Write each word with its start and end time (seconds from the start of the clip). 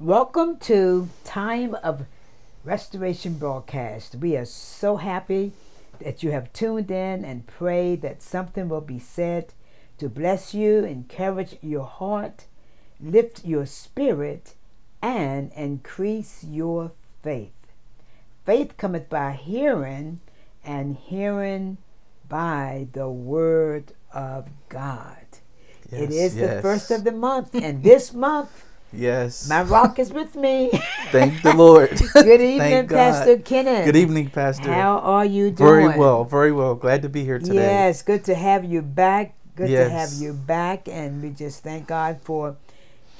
Welcome 0.00 0.58
to 0.58 1.08
Time 1.24 1.74
of 1.82 2.06
Restoration 2.62 3.34
broadcast. 3.34 4.14
We 4.14 4.36
are 4.36 4.44
so 4.44 4.98
happy 4.98 5.54
that 5.98 6.22
you 6.22 6.30
have 6.30 6.52
tuned 6.52 6.88
in 6.92 7.24
and 7.24 7.48
pray 7.48 7.96
that 7.96 8.22
something 8.22 8.68
will 8.68 8.80
be 8.80 9.00
said 9.00 9.54
to 9.98 10.08
bless 10.08 10.54
you, 10.54 10.84
encourage 10.84 11.56
your 11.60 11.84
heart, 11.84 12.44
lift 13.00 13.44
your 13.44 13.66
spirit, 13.66 14.54
and 15.02 15.50
increase 15.54 16.44
your 16.44 16.92
faith. 17.24 17.50
Faith 18.46 18.76
cometh 18.76 19.10
by 19.10 19.32
hearing, 19.32 20.20
and 20.64 20.96
hearing 20.96 21.76
by 22.28 22.86
the 22.92 23.08
word 23.08 23.94
of 24.14 24.46
God. 24.68 25.26
Yes, 25.90 26.02
it 26.02 26.10
is 26.12 26.36
the 26.36 26.62
first 26.62 26.92
of 26.92 27.02
the 27.02 27.10
month, 27.26 27.52
and 27.52 27.82
this 27.82 28.14
month, 28.14 28.62
Yes. 28.92 29.48
my 29.48 29.62
rock 29.62 29.98
is 29.98 30.12
with 30.12 30.34
me. 30.34 30.70
Thank 31.10 31.42
the 31.42 31.54
Lord. 31.54 31.90
Good 32.14 32.40
evening, 32.40 32.88
Pastor 32.88 33.38
Kenneth. 33.38 33.84
Good 33.84 33.96
evening, 33.96 34.30
Pastor. 34.30 34.72
How 34.72 34.98
are 34.98 35.24
you 35.24 35.50
doing? 35.50 35.56
very 35.86 35.98
well, 35.98 36.24
very 36.24 36.52
well. 36.52 36.74
Glad 36.74 37.02
to 37.02 37.08
be 37.08 37.24
here 37.24 37.38
today. 37.38 37.54
Yes, 37.56 38.02
good 38.02 38.24
to 38.24 38.34
have 38.34 38.64
you 38.64 38.80
back. 38.82 39.34
Good 39.56 39.68
to 39.68 39.90
have 39.90 40.12
you 40.14 40.32
back, 40.32 40.88
and 40.88 41.20
we 41.22 41.30
just 41.30 41.62
thank 41.64 41.86
God 41.88 42.20
for 42.22 42.56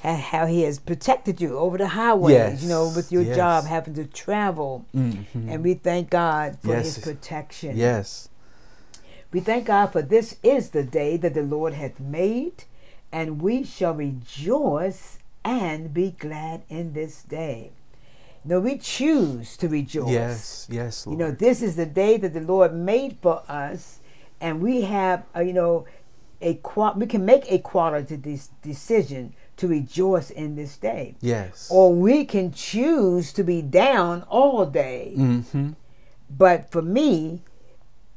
how 0.01 0.45
He 0.45 0.61
has 0.63 0.79
protected 0.79 1.39
you 1.41 1.57
over 1.57 1.77
the 1.77 1.89
highways. 1.89 2.33
Yes, 2.33 2.63
You 2.63 2.69
know, 2.69 2.91
with 2.95 3.11
your 3.11 3.21
yes. 3.23 3.35
job 3.35 3.65
having 3.65 3.93
to 3.95 4.05
travel, 4.05 4.85
Mhm. 4.95 5.25
and 5.49 5.63
we 5.63 5.73
thank 5.75 6.09
God 6.09 6.57
for 6.61 6.69
Yes. 6.69 6.95
His 6.95 7.03
protection. 7.03 7.75
Yes. 7.77 8.29
We 9.31 9.39
thank 9.41 9.65
God 9.65 9.87
for 9.91 10.01
this 10.01 10.37
is 10.41 10.69
the 10.69 10.83
day 10.83 11.15
that 11.17 11.33
the 11.35 11.43
Lord 11.43 11.73
hath 11.73 11.99
made, 11.99 12.63
and 13.11 13.41
we 13.41 13.63
shall 13.63 13.93
rejoice 13.93 15.18
and 15.43 15.93
be 15.93 16.11
glad 16.11 16.63
in 16.69 16.93
this 16.93 17.23
day. 17.23 17.71
No, 18.45 18.59
we 18.59 18.77
choose 18.77 19.57
to 19.57 19.67
rejoice. 19.67 20.09
Yes. 20.11 20.67
Yes, 20.69 21.07
You 21.09 21.17
know, 21.17 21.31
this 21.31 21.61
is 21.61 21.75
the 21.75 21.85
day 21.85 22.17
that 22.17 22.33
the 22.33 22.39
Lord 22.41 22.73
made 22.73 23.17
for 23.21 23.43
us, 23.49 23.99
and 24.39 24.61
we 24.61 24.81
have, 24.81 25.25
uh, 25.35 25.41
you 25.41 25.53
know, 25.53 25.85
a 26.41 26.53
qua- 26.55 26.93
we 26.95 27.05
can 27.05 27.25
make 27.25 27.51
a 27.51 27.59
quality 27.59 28.15
de- 28.15 28.39
decision 28.61 29.33
to 29.57 29.67
rejoice 29.67 30.29
in 30.31 30.55
this 30.55 30.77
day, 30.77 31.15
yes. 31.19 31.67
or 31.69 31.93
we 31.93 32.23
can 32.23 32.49
choose 32.53 33.33
to 33.33 33.43
be 33.43 33.61
down 33.61 34.23
all 34.29 34.65
day. 34.65 35.13
Mm-hmm. 35.17 35.71
But 36.29 36.71
for 36.71 36.81
me, 36.81 37.41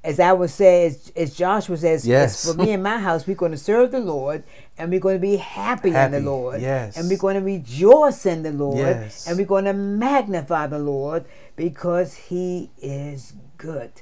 as 0.05 0.19
I 0.19 0.33
would 0.33 0.51
say, 0.51 0.87
as, 0.87 1.13
as 1.15 1.37
Joshua 1.37 1.77
says, 1.77 2.07
Yes. 2.07 2.45
for 2.51 2.57
me 2.61 2.73
and 2.73 2.83
my 2.83 2.99
house, 2.99 3.27
we're 3.27 3.37
going 3.37 3.53
to 3.53 3.59
serve 3.59 3.93
the 3.93 4.01
Lord 4.01 4.43
and 4.77 4.91
we're 4.91 4.99
going 5.01 5.17
to 5.17 5.21
be 5.21 5.37
happy, 5.37 5.91
in 5.95 6.11
the 6.11 6.21
Lord. 6.21 6.61
yes. 6.61 6.97
And 6.97 7.09
we're 7.09 7.19
going 7.19 7.37
to 7.37 7.43
rejoice 7.43 8.27
in 8.27 8.43
the 8.43 8.51
Lord. 8.53 8.79
Yes. 8.79 9.29
And 9.29 9.39
we're 9.39 9.47
going 9.47 9.67
to 9.67 9.73
magnify 9.73 10.67
the 10.67 10.79
Lord 10.81 11.25
because 11.55 12.15
He 12.15 12.71
is 12.81 13.35
good. 13.59 13.93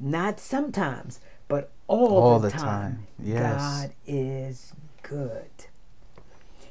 Not 0.00 0.40
sometimes, 0.40 1.20
but 1.46 1.70
all, 1.86 2.18
All 2.18 2.38
the, 2.40 2.48
the 2.48 2.52
time. 2.58 2.62
time. 2.64 3.06
Yes. 3.22 3.60
God 3.60 3.92
is 4.06 4.72
good. 5.02 5.50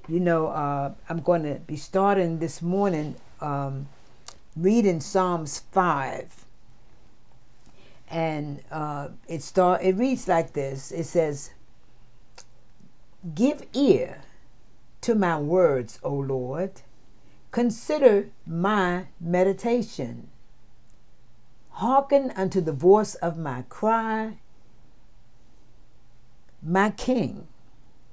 You 0.10 0.20
know, 0.20 0.48
uh, 0.48 0.92
I'm 1.08 1.22
going 1.22 1.44
to 1.44 1.56
be 1.66 1.78
starting 1.78 2.40
this 2.40 2.62
morning 2.62 3.16
um, 3.40 3.88
reading 4.58 5.00
Psalms 5.00 5.60
5 5.72 6.46
and 8.14 8.62
uh, 8.72 9.10
it 9.28 9.42
start 9.42 9.82
it 9.82 9.98
reads 9.98 10.28
like 10.28 10.54
this. 10.54 10.92
It 10.92 11.06
says 11.06 11.52
give 13.34 13.66
ear 13.74 14.22
to 15.02 15.16
my 15.16 15.40
words 15.40 16.00
o 16.04 16.14
lord. 16.14 16.82
Consider 17.52 18.30
my 18.46 19.08
meditation. 19.20 20.30
Hearken 21.72 22.32
unto 22.36 22.62
the 22.62 22.72
voice 22.72 23.16
of 23.16 23.38
my 23.38 23.64
cry 23.68 24.38
my 26.66 26.92
king 26.92 27.48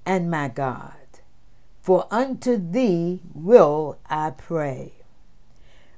and 0.05 0.31
my 0.31 0.49
god. 0.49 0.95
For 1.83 2.07
unto 2.11 2.57
thee 2.57 3.21
will 3.33 3.99
i 4.09 4.31
pray. 4.31 4.93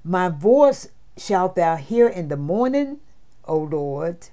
My 0.05 0.29
voice 0.29 0.89
shalt 1.17 1.55
thou 1.55 1.77
hear 1.77 2.09
in 2.09 2.29
the 2.29 2.37
morning 2.37 3.01
O 3.47 3.59
Lord. 3.59 4.29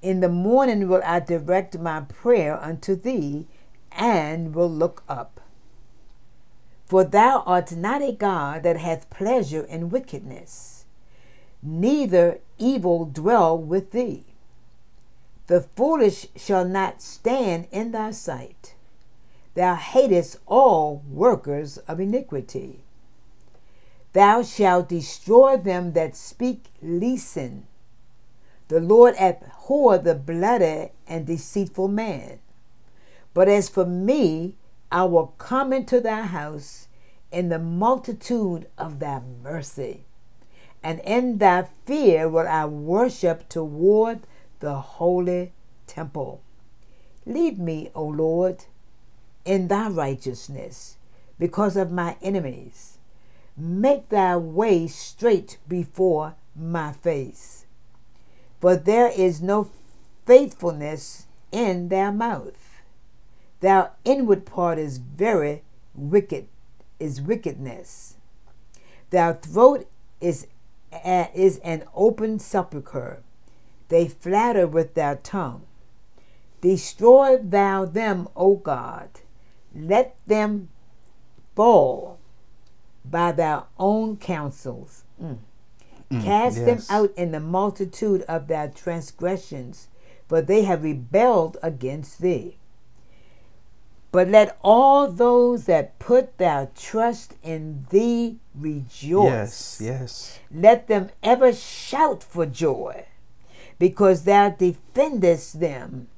In 0.00 0.20
the 0.20 0.28
morning 0.28 0.88
will 0.88 1.02
I 1.04 1.20
direct 1.20 1.78
my 1.78 2.00
prayer 2.00 2.60
unto 2.62 2.96
thee, 2.96 3.46
and 3.92 4.54
will 4.54 4.70
look 4.70 5.04
up. 5.08 5.40
For 6.86 7.04
thou 7.04 7.42
art 7.46 7.72
not 7.72 8.02
a 8.02 8.12
God 8.12 8.64
that 8.64 8.76
hath 8.76 9.10
pleasure 9.10 9.62
in 9.62 9.90
wickedness, 9.90 10.84
neither 11.62 12.40
evil 12.58 13.04
dwell 13.04 13.56
with 13.56 13.92
thee. 13.92 14.24
The 15.46 15.62
foolish 15.76 16.26
shall 16.36 16.64
not 16.64 17.02
stand 17.02 17.68
in 17.70 17.92
thy 17.92 18.10
sight. 18.10 18.74
Thou 19.54 19.74
hatest 19.74 20.38
all 20.46 21.02
workers 21.10 21.78
of 21.78 22.00
iniquity. 22.00 22.80
Thou 24.12 24.42
shalt 24.42 24.88
destroy 24.88 25.56
them 25.56 25.92
that 25.92 26.16
speak 26.16 26.66
leasing. 26.82 27.66
The 28.68 28.80
Lord 28.80 29.14
abhor 29.16 29.98
the 29.98 30.14
bloody 30.14 30.90
and 31.06 31.26
deceitful 31.26 31.88
man. 31.88 32.38
But 33.34 33.48
as 33.48 33.68
for 33.68 33.84
me, 33.84 34.56
I 34.90 35.04
will 35.04 35.28
come 35.38 35.72
into 35.72 36.00
thy 36.00 36.22
house 36.22 36.88
in 37.30 37.48
the 37.48 37.58
multitude 37.58 38.68
of 38.76 38.98
thy 38.98 39.20
mercy, 39.42 40.04
and 40.82 41.00
in 41.00 41.38
thy 41.38 41.66
fear 41.86 42.28
will 42.28 42.46
I 42.46 42.66
worship 42.66 43.48
toward 43.48 44.20
the 44.60 44.74
holy 44.74 45.52
temple. 45.86 46.42
Lead 47.24 47.58
me, 47.58 47.90
O 47.94 48.04
Lord, 48.04 48.64
in 49.44 49.68
thy 49.68 49.88
righteousness 49.88 50.98
because 51.38 51.76
of 51.76 51.90
my 51.90 52.16
enemies. 52.22 52.98
Make 53.56 54.08
thy 54.08 54.36
way 54.36 54.86
straight 54.86 55.58
before 55.68 56.34
my 56.54 56.92
face 56.92 57.61
for 58.62 58.76
there 58.76 59.08
is 59.08 59.42
no 59.42 59.68
faithfulness 60.24 61.26
in 61.50 61.88
their 61.88 62.12
mouth. 62.12 62.80
Their 63.58 63.90
inward 64.04 64.46
part 64.46 64.78
is 64.78 64.98
very 64.98 65.64
wicked, 65.96 66.46
is 67.00 67.20
wickedness. 67.20 68.18
Their 69.10 69.34
throat 69.34 69.88
is, 70.20 70.46
is 71.04 71.58
an 71.64 71.82
open 71.92 72.38
sepulchre. 72.38 73.24
They 73.88 74.06
flatter 74.06 74.68
with 74.68 74.94
their 74.94 75.16
tongue. 75.16 75.62
Destroy 76.60 77.38
thou 77.38 77.84
them, 77.84 78.28
O 78.36 78.54
God. 78.54 79.08
Let 79.74 80.14
them 80.28 80.68
fall 81.56 82.20
by 83.04 83.32
their 83.32 83.64
own 83.76 84.18
counsels. 84.18 85.02
Mm. 85.20 85.38
Mm, 86.12 86.24
Cast 86.24 86.58
yes. 86.58 86.66
them 86.66 86.82
out 86.90 87.10
in 87.16 87.32
the 87.32 87.40
multitude 87.40 88.22
of 88.28 88.46
their 88.46 88.68
transgressions, 88.68 89.88
for 90.28 90.42
they 90.42 90.64
have 90.64 90.84
rebelled 90.84 91.56
against 91.62 92.20
thee. 92.20 92.58
But 94.10 94.28
let 94.28 94.58
all 94.62 95.10
those 95.10 95.64
that 95.64 95.98
put 95.98 96.36
their 96.36 96.68
trust 96.76 97.36
in 97.42 97.86
thee 97.88 98.36
rejoice. 98.54 99.80
Yes. 99.80 99.80
Yes. 99.82 100.38
Let 100.54 100.86
them 100.86 101.08
ever 101.22 101.50
shout 101.50 102.22
for 102.22 102.44
joy, 102.44 103.06
because 103.78 104.24
thou 104.24 104.50
defendest 104.50 105.60
them. 105.60 106.08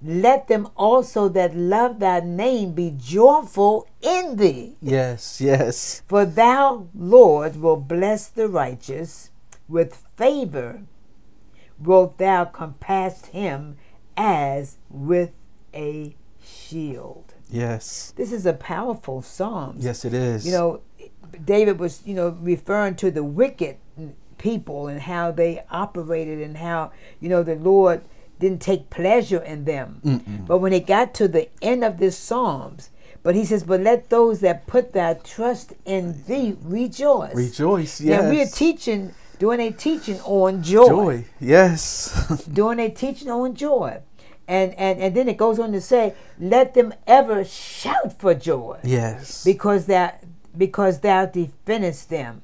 Let 0.00 0.46
them 0.46 0.68
also 0.76 1.28
that 1.30 1.56
love 1.56 1.98
thy 1.98 2.20
name 2.20 2.72
be 2.72 2.94
joyful 2.96 3.88
in 4.00 4.36
thee. 4.36 4.76
Yes. 4.80 5.40
Yes. 5.40 6.02
For 6.06 6.24
thou, 6.24 6.86
Lord, 6.94 7.56
will 7.56 7.76
bless 7.76 8.28
the 8.28 8.48
righteous 8.48 9.29
with 9.70 10.04
favor. 10.16 10.82
Wilt 11.78 12.18
thou 12.18 12.44
compass 12.44 13.26
him 13.26 13.76
as 14.16 14.76
with 14.90 15.30
a 15.74 16.14
shield? 16.44 17.34
Yes. 17.48 18.12
This 18.16 18.32
is 18.32 18.44
a 18.44 18.52
powerful 18.52 19.22
psalm. 19.22 19.76
Yes, 19.78 20.04
it 20.04 20.12
is. 20.12 20.44
You 20.44 20.52
know, 20.52 20.80
David 21.44 21.78
was, 21.78 22.02
you 22.04 22.14
know, 22.14 22.36
referring 22.40 22.96
to 22.96 23.10
the 23.10 23.24
wicked 23.24 23.76
people 24.38 24.88
and 24.88 25.00
how 25.00 25.30
they 25.30 25.62
operated 25.70 26.40
and 26.40 26.56
how, 26.56 26.92
you 27.20 27.28
know, 27.28 27.42
the 27.42 27.54
Lord 27.54 28.02
didn't 28.38 28.60
take 28.62 28.90
pleasure 28.90 29.42
in 29.42 29.64
them. 29.64 30.00
Mm-mm. 30.04 30.46
But 30.46 30.58
when 30.58 30.72
it 30.72 30.86
got 30.86 31.14
to 31.14 31.28
the 31.28 31.48
end 31.62 31.84
of 31.84 31.98
this 31.98 32.16
Psalms, 32.16 32.90
but 33.22 33.34
he 33.34 33.44
says, 33.44 33.64
But 33.64 33.80
let 33.80 34.08
those 34.08 34.40
that 34.40 34.66
put 34.66 34.92
their 34.92 35.14
trust 35.14 35.74
in 35.84 36.24
thee 36.26 36.56
rejoice. 36.62 37.34
rejoice. 37.34 38.00
Yes. 38.00 38.22
Now 38.22 38.30
we're 38.30 38.46
teaching, 38.46 39.12
doing 39.40 39.58
a 39.58 39.72
teaching 39.72 40.20
on 40.20 40.62
joy. 40.62 40.86
Joy. 40.86 41.24
Yes. 41.40 42.44
Doing 42.52 42.78
a 42.78 42.90
teaching 42.90 43.30
on 43.30 43.54
joy. 43.56 44.02
And, 44.46 44.74
and 44.74 45.00
and 45.00 45.14
then 45.16 45.28
it 45.28 45.36
goes 45.36 45.58
on 45.58 45.72
to 45.72 45.80
say, 45.80 46.14
let 46.38 46.74
them 46.74 46.92
ever 47.06 47.44
shout 47.44 48.18
for 48.18 48.34
joy. 48.34 48.78
yes. 48.84 49.42
Because 49.42 49.86
that 49.86 50.22
because 50.56 51.00
thou 51.00 51.26
defendest 51.26 52.10
them. 52.10 52.42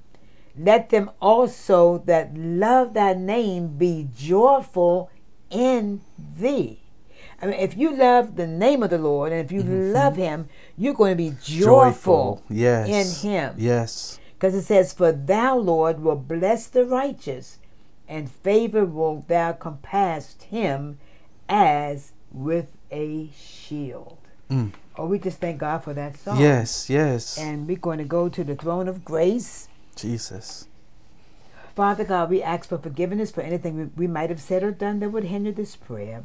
Let 0.59 0.89
them 0.91 1.11
also 1.21 1.99
that 2.07 2.35
love 2.35 2.95
thy 2.95 3.13
name 3.13 3.77
be 3.77 4.09
joyful 4.17 5.11
in 5.51 6.01
thee. 6.17 6.81
I 7.43 7.47
mean, 7.47 7.61
if 7.61 7.77
you 7.77 7.95
love 7.95 8.37
the 8.37 8.47
name 8.47 8.83
of 8.83 8.89
the 8.89 8.99
Lord 8.99 9.33
and 9.33 9.45
if 9.45 9.53
you 9.53 9.61
mm-hmm. 9.61 9.93
love 9.93 10.17
Him, 10.17 10.49
you're 10.79 10.95
going 10.95 11.13
to 11.13 11.17
be 11.17 11.35
joyful, 11.43 12.43
Yes. 12.49 12.89
in 12.89 13.31
Him. 13.31 13.55
Yes. 13.59 14.19
Because 14.37 14.55
it 14.55 14.63
says, 14.63 14.93
For 14.93 15.13
thou, 15.13 15.57
Lord, 15.57 16.01
will 16.01 16.17
bless 16.17 16.67
the 16.67 16.85
righteous, 16.85 17.59
and 18.07 18.31
favor 18.31 18.85
will 18.85 19.25
thou 19.27 19.53
compass 19.53 20.37
him 20.43 20.99
as 21.49 22.13
with 22.31 22.77
a 22.91 23.31
shield. 23.35 24.19
Mm. 24.51 24.73
Oh, 24.97 25.07
we 25.07 25.19
just 25.19 25.39
thank 25.41 25.59
God 25.59 25.83
for 25.85 25.95
that 25.95 26.17
song. 26.19 26.41
Yes. 26.41 26.89
Yes. 26.89 27.39
And 27.39 27.67
we're 27.67 27.77
going 27.77 27.99
to 27.99 28.05
go 28.05 28.29
to 28.29 28.45
the 28.45 28.55
throne 28.55 28.89
of 28.89 29.05
grace. 29.05 29.69
Jesus. 29.95 30.69
Father 31.75 32.05
God, 32.05 32.31
we 32.31 32.43
ask 32.43 32.69
for 32.69 32.79
forgiveness 32.79 33.31
for 33.31 33.43
anything 33.43 33.77
we, 33.77 33.85
we 33.97 34.07
might 34.07 34.31
have 34.31 34.41
said 34.41 34.63
or 34.63 34.71
done 34.71 35.01
that 35.01 35.11
would 35.11 35.25
hinder 35.25 35.53
this 35.53 35.77
prayer. 35.77 36.23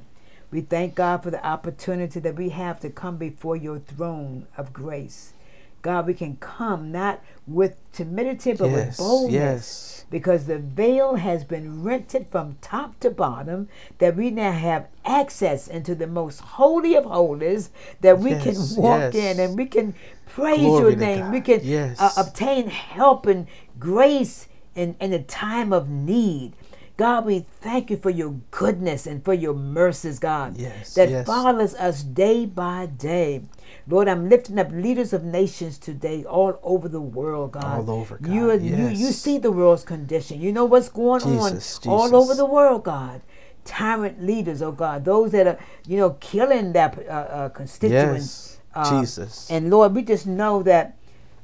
We 0.50 0.62
thank 0.62 0.96
God 0.96 1.24
for 1.24 1.32
the 1.32 1.46
opportunity 1.46 2.20
that 2.20 2.36
we 2.36 2.50
have 2.50 2.80
to 2.82 2.90
come 2.90 3.18
before 3.18 3.56
your 3.56 3.80
throne 3.80 4.48
of 4.58 4.74
grace. 4.74 5.34
God, 5.82 6.08
we 6.08 6.14
can 6.14 6.36
come 6.38 6.92
not 6.92 7.22
with 7.48 7.76
timidity, 7.92 8.54
but 8.54 8.70
with 8.70 8.98
boldness. 8.98 9.34
Yes. 9.34 10.06
Because 10.10 10.46
the 10.46 10.60
veil 10.60 11.16
has 11.16 11.44
been 11.46 11.84
rented 11.84 12.28
from 12.30 12.58
top 12.62 13.00
to 13.00 13.10
bottom, 13.10 13.70
that 14.00 14.16
we 14.16 14.30
now 14.30 14.52
have 14.52 14.88
access 15.06 15.68
into 15.68 15.96
the 15.96 16.08
most 16.08 16.40
holy 16.42 16.96
of 16.96 17.06
holies, 17.06 17.70
that 18.02 18.20
we 18.20 18.32
Yes, 18.32 18.44
can 18.76 18.82
walk 18.82 19.14
yes. 19.14 19.16
in 19.16 19.40
and 19.40 19.58
we 19.58 19.66
can 19.66 19.96
praise 20.28 20.60
Glory 20.60 20.92
your 20.92 20.96
name. 21.00 21.32
We 21.32 21.42
can 21.42 21.62
Yes. 21.64 22.00
uh, 22.00 22.12
obtain 22.18 22.68
help 22.68 23.26
and 23.26 23.48
grace 23.80 24.48
in, 24.76 24.96
in 25.00 25.14
a 25.14 25.24
time 25.24 25.72
of 25.74 25.90
need. 25.90 26.54
God, 26.98 27.26
we 27.26 27.46
thank 27.62 27.90
you 27.90 27.98
for 27.98 28.10
your 28.10 28.36
goodness 28.52 29.08
and 29.08 29.24
for 29.24 29.34
your 29.34 29.54
mercies, 29.54 30.20
God, 30.20 30.58
Yes, 30.58 30.94
that 30.96 31.10
yes. 31.10 31.26
follows 31.26 31.74
us 31.76 32.04
day 32.04 32.46
by 32.46 32.86
day. 32.86 33.42
Lord, 33.88 34.08
I'm 34.08 34.30
lifting 34.30 34.60
up 34.60 34.72
leaders 34.72 35.14
of 35.14 35.24
nations 35.24 35.78
today 35.78 36.24
all 36.24 36.60
over 36.62 36.88
the 36.88 37.02
world, 37.02 37.54
God. 37.54 37.80
All 37.80 37.90
over, 37.90 38.18
God. 38.18 38.32
You, 38.32 38.52
you, 38.60 38.88
you 38.90 39.12
see 39.12 39.38
the 39.38 39.52
world's 39.52 39.84
condition. 39.84 40.40
You 40.40 40.52
know 40.52 40.66
what's 40.66 40.90
going 40.90 41.22
Jesus, 41.22 41.80
on 41.88 41.94
all 41.94 42.16
over 42.16 42.36
the 42.36 42.46
world, 42.46 42.84
God. 42.84 43.22
Tyrant 43.64 44.24
leaders, 44.24 44.62
oh 44.62 44.72
God, 44.72 45.06
those 45.06 45.32
that 45.32 45.48
are, 45.48 45.60
you 45.88 45.98
know, 45.98 46.12
killing 46.20 46.74
their 46.74 46.92
uh, 47.08 47.14
uh, 47.14 47.50
constituents. 47.50 48.60
Yes. 48.60 48.60
uh, 48.74 49.00
Jesus. 49.02 49.50
And 49.52 49.70
Lord, 49.70 49.96
we 49.96 50.02
just 50.02 50.26
know 50.28 50.64
that 50.64 50.98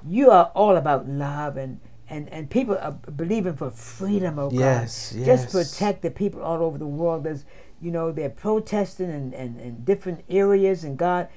you 0.08 0.30
are 0.32 0.52
all 0.56 0.76
about 0.78 1.08
love 1.08 1.58
and 1.58 1.80
and, 2.10 2.30
and 2.30 2.50
people 2.50 2.78
are 2.78 2.92
believing 2.94 3.56
for 3.56 3.70
freedom, 3.70 4.40
oh 4.40 4.50
Yes, 4.52 4.60
God. 4.62 4.62
yes. 4.62 5.14
yes. 5.16 5.26
Just 5.26 5.52
protect 5.52 6.02
the 6.02 6.12
people 6.12 6.42
all 6.42 6.62
over 6.64 6.78
the 6.78 6.88
world. 6.88 7.24
There's, 7.26 7.46
you 7.82 7.92
know, 7.92 8.12
they're 8.12 8.30
protesting 8.30 9.10
in, 9.10 9.34
in, 9.34 9.60
in 9.60 9.84
different 9.84 10.24
areas, 10.30 10.84
and 10.84 10.98
God, 10.98 11.28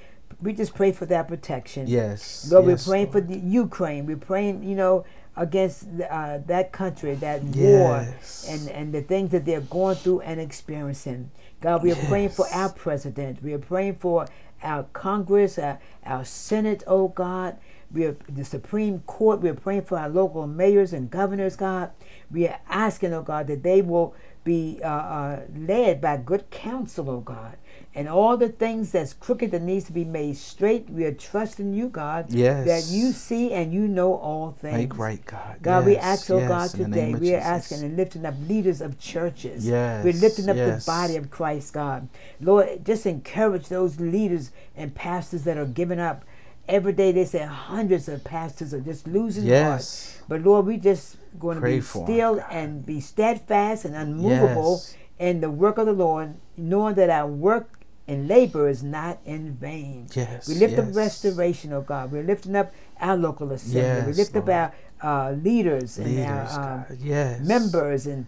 we 0.41 0.53
just 0.53 0.73
pray 0.73 0.91
for 0.91 1.05
that 1.07 1.27
protection. 1.27 1.87
yes. 1.87 2.49
Lord, 2.51 2.67
yes, 2.67 2.87
we're 2.87 2.91
praying 2.91 3.11
Lord. 3.11 3.13
for 3.13 3.21
the 3.33 3.37
Ukraine. 3.39 4.05
We're 4.05 4.17
praying, 4.17 4.63
you 4.63 4.75
know, 4.75 5.05
against 5.35 5.87
uh, 6.09 6.39
that 6.47 6.71
country, 6.71 7.15
that 7.15 7.43
war, 7.43 8.07
and, 8.49 8.69
and 8.69 8.93
the 8.93 9.01
things 9.01 9.31
that 9.31 9.45
they're 9.45 9.61
going 9.61 9.95
through 9.95 10.21
and 10.21 10.39
experiencing. 10.41 11.31
God, 11.61 11.83
we 11.83 11.91
are 11.91 11.95
praying 12.07 12.29
for 12.29 12.47
our 12.51 12.69
president. 12.69 13.43
We 13.43 13.53
are 13.53 13.59
praying 13.59 13.95
for 13.97 14.25
our 14.63 14.83
Congress, 14.93 15.59
our, 15.59 15.79
our 16.05 16.25
Senate, 16.25 16.83
oh 16.87 17.09
God. 17.09 17.57
We 17.93 18.05
are 18.05 18.15
the 18.29 18.45
Supreme 18.45 18.99
Court. 19.01 19.41
We 19.41 19.49
are 19.49 19.53
praying 19.53 19.83
for 19.83 19.97
our 19.97 20.09
local 20.09 20.47
mayors 20.47 20.93
and 20.93 21.09
governors, 21.09 21.55
God. 21.55 21.91
We 22.29 22.47
are 22.47 22.59
asking, 22.69 23.13
oh 23.13 23.21
God, 23.21 23.47
that 23.47 23.63
they 23.63 23.81
will 23.81 24.15
be 24.43 24.79
uh, 24.83 24.87
uh, 24.87 25.39
led 25.55 26.01
by 26.01 26.17
good 26.17 26.49
counsel, 26.49 27.09
oh 27.09 27.19
God. 27.19 27.57
And 27.93 28.07
all 28.07 28.37
the 28.37 28.47
things 28.47 28.91
that's 28.93 29.11
crooked 29.11 29.51
that 29.51 29.61
needs 29.61 29.85
to 29.85 29.91
be 29.91 30.05
made 30.05 30.37
straight, 30.37 30.89
we 30.89 31.03
are 31.03 31.13
trusting 31.13 31.73
you, 31.73 31.89
God, 31.89 32.27
Yes. 32.31 32.65
that 32.65 32.95
you 32.95 33.11
see 33.11 33.51
and 33.51 33.73
you 33.73 33.85
know 33.87 34.15
all 34.15 34.53
things. 34.57 34.77
Make 34.77 34.97
right, 34.97 35.23
God. 35.25 35.57
God, 35.61 35.85
we 35.85 35.97
ask, 35.97 36.31
oh 36.31 36.39
yes, 36.39 36.47
God, 36.47 36.69
today, 36.85 37.13
we 37.13 37.33
are 37.35 37.39
Jesus. 37.39 37.45
asking 37.45 37.83
and 37.83 37.97
lifting 37.97 38.25
up 38.25 38.35
leaders 38.47 38.79
of 38.79 38.97
churches. 38.97 39.67
Yes, 39.67 40.05
We're 40.05 40.13
lifting 40.13 40.47
up 40.47 40.55
yes. 40.55 40.85
the 40.85 40.89
body 40.89 41.17
of 41.17 41.29
Christ, 41.29 41.73
God. 41.73 42.07
Lord, 42.39 42.85
just 42.85 43.05
encourage 43.05 43.67
those 43.67 43.99
leaders 43.99 44.51
and 44.77 44.95
pastors 44.95 45.43
that 45.43 45.57
are 45.57 45.65
giving 45.65 45.99
up. 45.99 46.23
Every 46.67 46.93
day 46.93 47.11
they 47.11 47.25
say 47.25 47.39
hundreds 47.43 48.07
of 48.07 48.23
pastors 48.23 48.73
are 48.73 48.79
just 48.79 49.07
losing 49.07 49.43
heart. 49.43 49.79
Yes. 49.81 50.21
But 50.27 50.41
Lord, 50.41 50.65
we 50.65 50.77
just 50.77 51.17
going 51.39 51.59
to 51.59 51.61
be 51.65 51.81
still 51.81 52.43
and 52.49 52.85
be 52.85 52.99
steadfast 53.01 53.83
and 53.85 53.95
unmovable 53.95 54.73
Yes. 54.81 54.95
in 55.19 55.41
the 55.41 55.49
work 55.51 55.77
of 55.77 55.85
the 55.87 55.93
Lord, 55.93 56.35
knowing 56.55 56.95
that 56.95 57.09
our 57.09 57.27
work 57.27 57.79
and 58.07 58.27
labor 58.27 58.67
is 58.69 58.83
not 58.83 59.19
in 59.25 59.53
vain. 59.55 60.07
Yes, 60.13 60.47
We 60.47 60.55
lift 60.55 60.77
up 60.77 60.95
restoration, 60.95 61.73
oh 61.73 61.81
God. 61.81 62.11
We're 62.11 62.23
lifting 62.23 62.55
up 62.55 62.71
our 62.99 63.17
local 63.17 63.51
assembly. 63.51 63.81
Yes, 63.81 64.05
we 64.05 64.11
Yes, 64.11 64.17
lift 64.17 64.35
up 64.35 64.49
our 64.49 64.71
uh, 65.01 65.31
leaders 65.31 65.97
and 65.97 66.19
our 66.25 66.85
um, 66.89 66.97
Yes. 66.99 67.41
members 67.41 68.07
and 68.07 68.27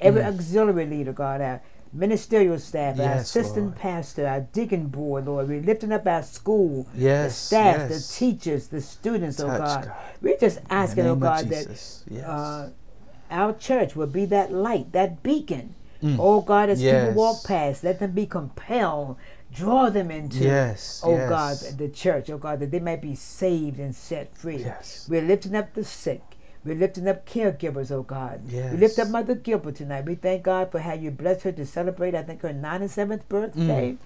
every 0.00 0.22
Mm. 0.22 0.34
auxiliary 0.34 0.86
leader, 0.86 1.12
God, 1.12 1.40
our 1.40 1.60
ministerial 1.92 2.58
staff, 2.58 2.98
our 2.98 3.14
assistant 3.14 3.66
Lord. 3.66 3.76
pastor, 3.76 4.26
our 4.26 4.40
deacon 4.40 4.86
board, 4.88 5.26
Lord. 5.26 5.48
We're 5.48 5.60
lifting 5.60 5.92
up 5.92 6.06
our 6.06 6.22
school, 6.22 6.86
the 6.94 7.28
staff, 7.30 7.90
yes. 7.90 8.08
the 8.10 8.18
teachers, 8.18 8.68
the 8.68 8.80
students, 8.80 9.40
oh 9.40 9.46
God. 9.48 9.84
God. 9.86 9.92
We're 10.20 10.38
just 10.38 10.60
asking, 10.70 11.06
oh 11.06 11.16
God, 11.16 11.48
that 11.48 11.66
Yes. 11.68 12.04
uh, 12.24 12.70
our 13.30 13.52
church 13.54 13.94
will 13.96 14.06
be 14.06 14.24
that 14.26 14.52
light, 14.52 14.92
that 14.92 15.22
beacon. 15.22 15.74
Mm. 16.02 16.16
Oh 16.18 16.40
God, 16.40 16.68
as 16.70 16.80
people 16.82 17.12
walk 17.12 17.44
past, 17.44 17.84
let 17.84 18.00
them 18.00 18.10
be 18.10 18.26
compelled, 18.26 19.16
draw 19.52 19.88
them 19.88 20.10
into, 20.10 20.38
Yes, 20.38 21.00
oh 21.04 21.14
yes. 21.14 21.28
God, 21.28 21.78
the 21.78 21.88
church, 21.88 22.28
oh 22.30 22.38
God, 22.38 22.58
that 22.60 22.70
they 22.70 22.80
might 22.80 23.00
be 23.02 23.14
saved 23.14 23.78
and 23.78 23.94
set 23.94 24.36
free. 24.36 24.56
Yes. 24.56 25.06
We're 25.08 25.22
lifting 25.22 25.54
up 25.54 25.74
the 25.74 25.84
sick. 25.84 26.22
We're 26.64 26.76
lifting 26.76 27.08
up 27.08 27.26
caregivers, 27.26 27.90
oh 27.90 28.02
God. 28.02 28.40
We 28.72 28.78
lift 28.78 28.98
up 28.98 29.08
Mother 29.08 29.34
Gilbert 29.34 29.74
tonight. 29.76 30.04
We 30.04 30.14
thank 30.14 30.44
God 30.44 30.70
for 30.70 30.78
how 30.78 30.92
you 30.94 31.10
blessed 31.10 31.42
her 31.42 31.52
to 31.52 31.66
celebrate, 31.66 32.14
I 32.14 32.22
think, 32.22 32.42
her 32.42 32.52
97th 32.52 33.28
birthday. 33.28 33.96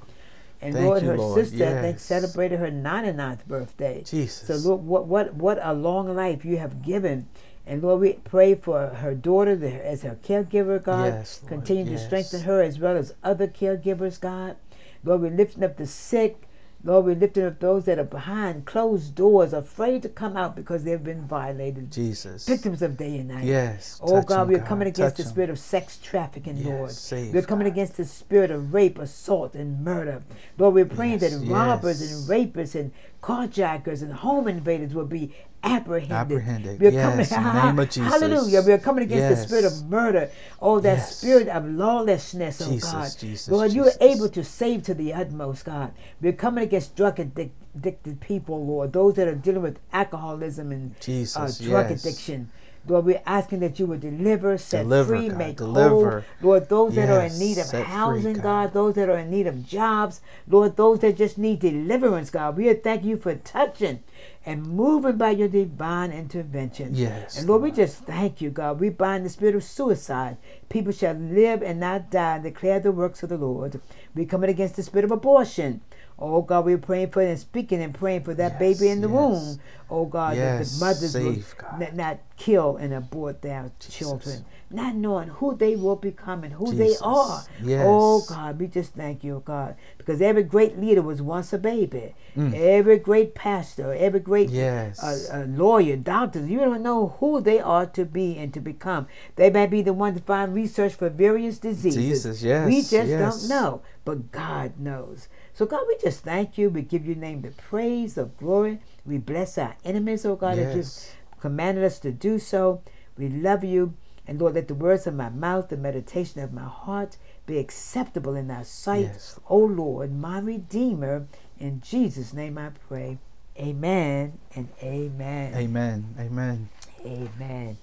And 0.63 0.73
Mm. 0.75 0.79
Thank 0.79 0.87
Lord, 0.87 1.03
you, 1.03 1.09
her 1.11 1.17
Lord. 1.19 1.45
sister, 1.45 1.67
I 1.67 1.83
think, 1.83 1.99
celebrated 1.99 2.59
her 2.61 2.71
99th 2.71 3.47
birthday. 3.47 4.03
Jesus. 4.07 4.47
So, 4.63 4.69
Lord, 4.71 4.87
what, 4.87 5.07
what, 5.07 5.35
what 5.35 5.59
a 5.63 5.75
long 5.75 6.15
life 6.17 6.47
you 6.47 6.57
have 6.57 6.81
given. 6.83 7.29
And 7.67 7.83
Lord, 7.83 8.01
we 8.01 8.15
pray 8.25 8.55
for 8.55 8.87
her 8.87 9.15
daughter 9.15 9.55
the- 9.55 9.85
as 9.87 10.03
her 10.03 10.17
caregiver, 10.23 10.83
God. 10.83 11.13
Yes, 11.13 11.41
Lord, 11.43 11.51
Continue 11.53 11.93
to 11.93 11.99
strengthen 11.99 12.41
her 12.43 12.63
as 12.63 12.79
well 12.79 12.97
as 12.97 13.13
other 13.23 13.47
caregivers, 13.49 14.19
God. 14.19 14.57
Lord, 15.05 15.21
we're 15.21 15.31
lifting 15.31 15.63
up 15.63 15.77
the 15.77 15.87
sick. 15.87 16.46
Lord, 16.87 17.05
we're 17.05 17.17
lifting 17.17 17.45
up 17.45 17.59
those 17.59 17.85
that 17.87 17.99
are 17.99 18.05
behind 18.05 18.65
closed 18.65 19.17
doors, 19.17 19.53
afraid 19.53 20.03
to 20.03 20.09
come 20.09 20.37
out 20.37 20.55
because 20.55 20.85
they've 20.85 21.03
been 21.03 21.27
violated. 21.27 21.91
Jesus. 21.91 22.47
Victims 22.47 22.81
of 22.81 22.97
day 22.97 23.19
and 23.19 23.27
night. 23.29 23.45
Yes. 23.45 23.99
Oh 24.01 24.23
God, 24.23 24.43
'em, 24.43 24.49
we 24.49 24.55
are 24.55 24.61
coming 24.61 24.87
against 24.87 25.17
Touch 25.17 25.17
the 25.17 25.23
'em. 25.25 25.29
spirit 25.31 25.51
of 25.51 25.59
sex 25.59 25.99
trafficking, 26.01 26.57
Yes, 26.59 26.67
Lord. 26.67 26.91
save, 26.93 27.35
we're 27.35 27.43
coming 27.43 27.67
God. 27.67 27.73
against 27.73 27.97
the 27.97 28.05
spirit 28.05 28.53
of 28.53 28.73
rape, 28.73 29.01
assault, 29.01 29.57
and 29.57 29.85
murder. 29.85 30.23
Lord, 30.59 30.75
we're 30.75 30.85
praying 30.85 31.19
Yes, 31.19 31.33
that 31.41 31.49
robbers 31.51 32.01
and 32.01 32.29
rapists 32.29 32.77
and 32.79 32.93
carjackers 33.23 34.03
and 34.03 34.13
home 34.13 34.49
invaders 34.49 34.95
will 34.95 35.07
be 35.07 35.33
apprehended. 35.63 36.13
Apprehended, 36.13 36.81
We're 36.81 36.91
yes, 36.93 37.33
in 37.33 37.43
the 37.43 37.53
name 37.65 37.79
of 37.79 37.91
Jesus. 37.91 38.13
Hallelujah. 38.13 38.63
We're 38.63 38.79
coming 38.79 39.05
against 39.05 39.43
the 39.43 39.47
spirit 39.49 39.65
of 39.65 39.89
murder. 39.91 40.31
Oh, 40.61 40.79
that 40.81 40.99
Yes. 40.99 41.17
spirit 41.17 41.49
of 41.49 41.67
lawlessness, 41.67 42.61
oh 42.63 42.71
Jesus, 42.71 42.93
God. 42.93 43.17
Jesus, 43.19 43.49
Lord, 43.49 43.73
you're 43.73 43.91
able 44.01 44.29
to 44.29 44.45
save 44.45 44.85
to 44.85 44.95
the 44.95 45.13
utmost, 45.13 45.65
God. 45.65 45.93
We're 46.21 46.33
coming 46.33 46.65
against 46.65 46.95
drug 46.95 47.17
addic- 47.17 47.51
addicted 47.75 48.21
people, 48.21 48.65
Lord. 48.65 48.93
Those 48.93 49.15
that 49.15 49.29
are 49.29 49.35
dealing 49.35 49.63
with 49.63 49.79
alcoholism 49.93 50.71
and 50.73 50.95
uh, 51.37 51.51
drug 51.61 51.91
yes. 51.91 52.05
addiction. 52.05 52.51
Lord, 52.89 53.05
we're 53.05 53.23
asking 53.27 53.61
that 53.61 53.79
you 53.79 53.87
would 53.87 54.01
deliver, 54.01 54.57
set 54.59 54.83
Deliver, 54.83 55.17
free, 55.17 55.29
God, 55.29 55.39
make 55.39 55.57
deliver. 55.57 56.11
whole. 56.21 56.23
Lord, 56.43 56.69
those 56.69 56.95
that 56.95 57.09
are 57.09 57.23
in 57.27 57.39
need 57.39 57.59
of 57.59 57.67
set 57.67 57.85
free, 57.85 57.93
housing, 57.93 58.35
God. 58.35 58.43
God. 58.43 58.73
those 58.73 58.95
that 58.95 59.09
are 59.09 59.19
in 59.19 59.31
need 59.31 59.47
of 59.47 59.67
jobs, 59.67 60.21
Lord, 60.49 60.77
those 60.77 61.01
that 61.01 61.17
just 61.17 61.39
need 61.39 61.61
deliverance, 61.61 62.31
God. 62.31 62.57
We 62.57 62.73
thanking 62.75 63.11
you 63.11 63.17
for 63.17 63.35
touching 63.35 64.03
and 64.45 64.65
moving 64.65 65.17
by 65.17 65.31
your 65.31 65.49
divine 65.49 66.13
intervention. 66.13 66.91
Yes, 66.95 67.39
And 67.39 67.49
Lord, 67.49 67.63
we 67.63 67.73
just 67.73 67.99
thank 68.05 68.41
you, 68.41 68.51
God. 68.51 68.79
We 68.79 68.91
bind 68.91 69.25
the 69.27 69.31
spirit 69.31 69.57
of 69.57 69.65
suicide. 69.65 70.37
People 70.69 70.93
shall 70.93 71.15
live 71.15 71.63
and 71.63 71.81
not 71.81 72.11
die 72.11 72.37
and 72.37 72.45
declare 72.45 72.79
the 72.79 72.93
works 72.93 73.23
of 73.25 73.29
the 73.29 73.37
Lord. 73.37 73.81
We're 74.15 74.27
coming 74.27 74.51
against 74.51 74.77
the 74.77 74.83
spirit 74.85 75.05
of 75.05 75.11
abortion. 75.11 75.81
Oh 76.19 76.41
God, 76.41 76.65
we're 76.65 76.79
praying 76.79 77.11
for 77.11 77.21
and 77.21 77.39
speaking 77.39 77.83
and 77.83 77.93
praying 77.93 78.23
for 78.23 78.33
that 78.35 78.53
Yes, 78.53 78.59
baby 78.59 78.91
in 78.91 79.01
the 79.03 79.09
yes. 79.09 79.15
womb. 79.17 79.59
Oh 79.91 80.07
God, 80.07 80.37
that 80.37 80.65
the 80.65 80.77
mothers 80.81 81.13
save, 81.13 81.25
will 81.25 81.79
God. 81.79 81.95
not, 81.95 82.19
kill 82.37 82.77
and 82.77 82.93
abort 82.93 83.41
their 83.41 83.71
children, 83.81 84.45
not 84.71 84.95
knowing 84.95 85.29
who 85.29 85.55
they 85.57 85.75
will 85.77 85.97
become 85.97 86.43
and 86.45 86.53
who 86.55 86.67
Jesus. 86.73 86.79
they 86.99 87.05
are. 87.07 87.43
Yes. 87.63 87.85
Oh 87.87 88.23
God, 88.29 88.59
we 88.59 88.67
just 88.67 88.93
thank 88.95 89.23
you, 89.25 89.43
God, 89.45 89.77
because 89.97 90.21
every 90.21 90.43
great 90.43 90.79
leader 90.79 91.01
was 91.03 91.23
once 91.23 91.53
a 91.53 91.59
baby. 91.59 92.15
Mm. 92.37 92.53
Every 92.55 92.99
great 92.99 93.35
pastor, 93.35 93.95
every 93.95 94.21
great 94.21 94.51
Yes. 94.51 95.03
uh, 95.03 95.19
uh, 95.33 95.45
lawyer, 95.47 95.97
doctors, 95.97 96.49
you 96.51 96.59
don't 96.59 96.83
know 96.83 97.15
who 97.21 97.41
they 97.41 97.61
are 97.61 97.87
to 97.87 98.05
be 98.05 98.37
and 98.39 98.53
to 98.55 98.61
become. 98.61 99.07
They 99.37 99.49
may 99.51 99.67
be 99.67 99.81
the 99.83 99.93
one 99.95 100.15
to 100.15 100.21
find 100.21 100.55
research 100.55 100.95
for 100.95 101.09
various 101.09 101.59
diseases. 101.59 102.03
Jesus, 102.03 102.43
yes, 102.43 102.67
We 102.67 102.77
just 102.81 102.93
yes. 102.93 103.21
don't 103.21 103.49
know, 103.49 103.83
but 104.05 104.31
God 104.33 104.79
knows. 104.79 105.29
So 105.57 105.65
God, 105.65 105.85
we 105.89 105.97
just 105.97 106.21
thank 106.21 106.59
you. 106.59 106.69
We 106.69 106.83
give 106.83 107.07
your 107.07 107.17
name 107.17 107.41
the 107.41 107.49
praise, 107.51 108.17
the 108.17 108.27
glory. 108.27 108.79
We 109.07 109.17
bless 109.17 109.57
our 109.57 109.75
enemies, 109.87 110.27
oh 110.27 110.37
God, 110.37 110.59
Yes. 110.59 110.77
you've 110.77 111.41
commanded 111.41 111.83
us 111.83 111.99
to 112.01 112.13
do 112.13 112.39
so. 112.39 112.83
We 113.17 113.31
love 113.31 113.65
you. 113.65 113.95
And 114.27 114.39
Lord, 114.39 114.53
let 114.55 114.69
the 114.69 114.75
words 114.75 115.07
of 115.07 115.15
my 115.15 115.31
mouth, 115.31 115.71
the 115.71 115.79
meditation 115.79 116.43
of 116.43 116.53
my 116.53 116.65
heart 116.65 117.17
be 117.47 117.57
acceptable 117.57 118.35
in 118.35 118.49
thy 118.49 118.65
sight. 118.65 119.07
Yes. 119.07 119.41
O 119.49 119.57
Lord, 119.57 120.15
my 120.15 120.41
Redeemer. 120.41 121.27
In 121.59 121.81
Jesus' 121.81 122.35
name 122.35 122.59
I 122.59 122.73
pray. 122.89 123.17
Amen 123.59 124.39
and 124.55 124.69
amen. 124.83 125.55
Amen. 125.55 126.15
Amen. 126.21 126.69
Amen. 127.07 127.79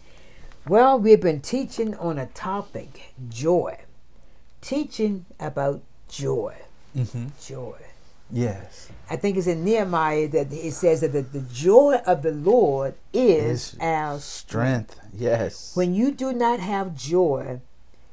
Well, 0.68 1.00
we've 1.00 1.20
been 1.20 1.42
teaching 1.42 1.96
on 1.96 2.20
a 2.20 2.27
topic, 2.27 3.13
joy. 3.30 3.80
Teaching 4.62 5.25
about 5.39 5.82
joy. 6.08 6.53
Mm-hmm. 6.96 7.26
Joy. 7.44 7.78
Yes. 8.32 8.90
I 9.10 9.16
think 9.16 9.38
it's 9.38 9.48
in 9.48 9.64
Nehemiah 9.64 10.28
that 10.30 10.52
it 10.52 10.72
says 10.74 11.02
that 11.02 11.12
the, 11.14 11.22
the 11.22 11.42
joy 11.54 11.96
of 12.06 12.24
the 12.24 12.32
Lord 12.32 12.96
is 13.12 13.74
Is 13.74 13.78
our 13.80 14.20
strength. 14.20 14.92
Strength. 14.94 15.14
Yes. 15.16 15.76
When 15.76 15.94
you 15.94 16.12
do 16.12 16.34
not 16.34 16.60
have 16.60 16.96
joy, 16.96 17.60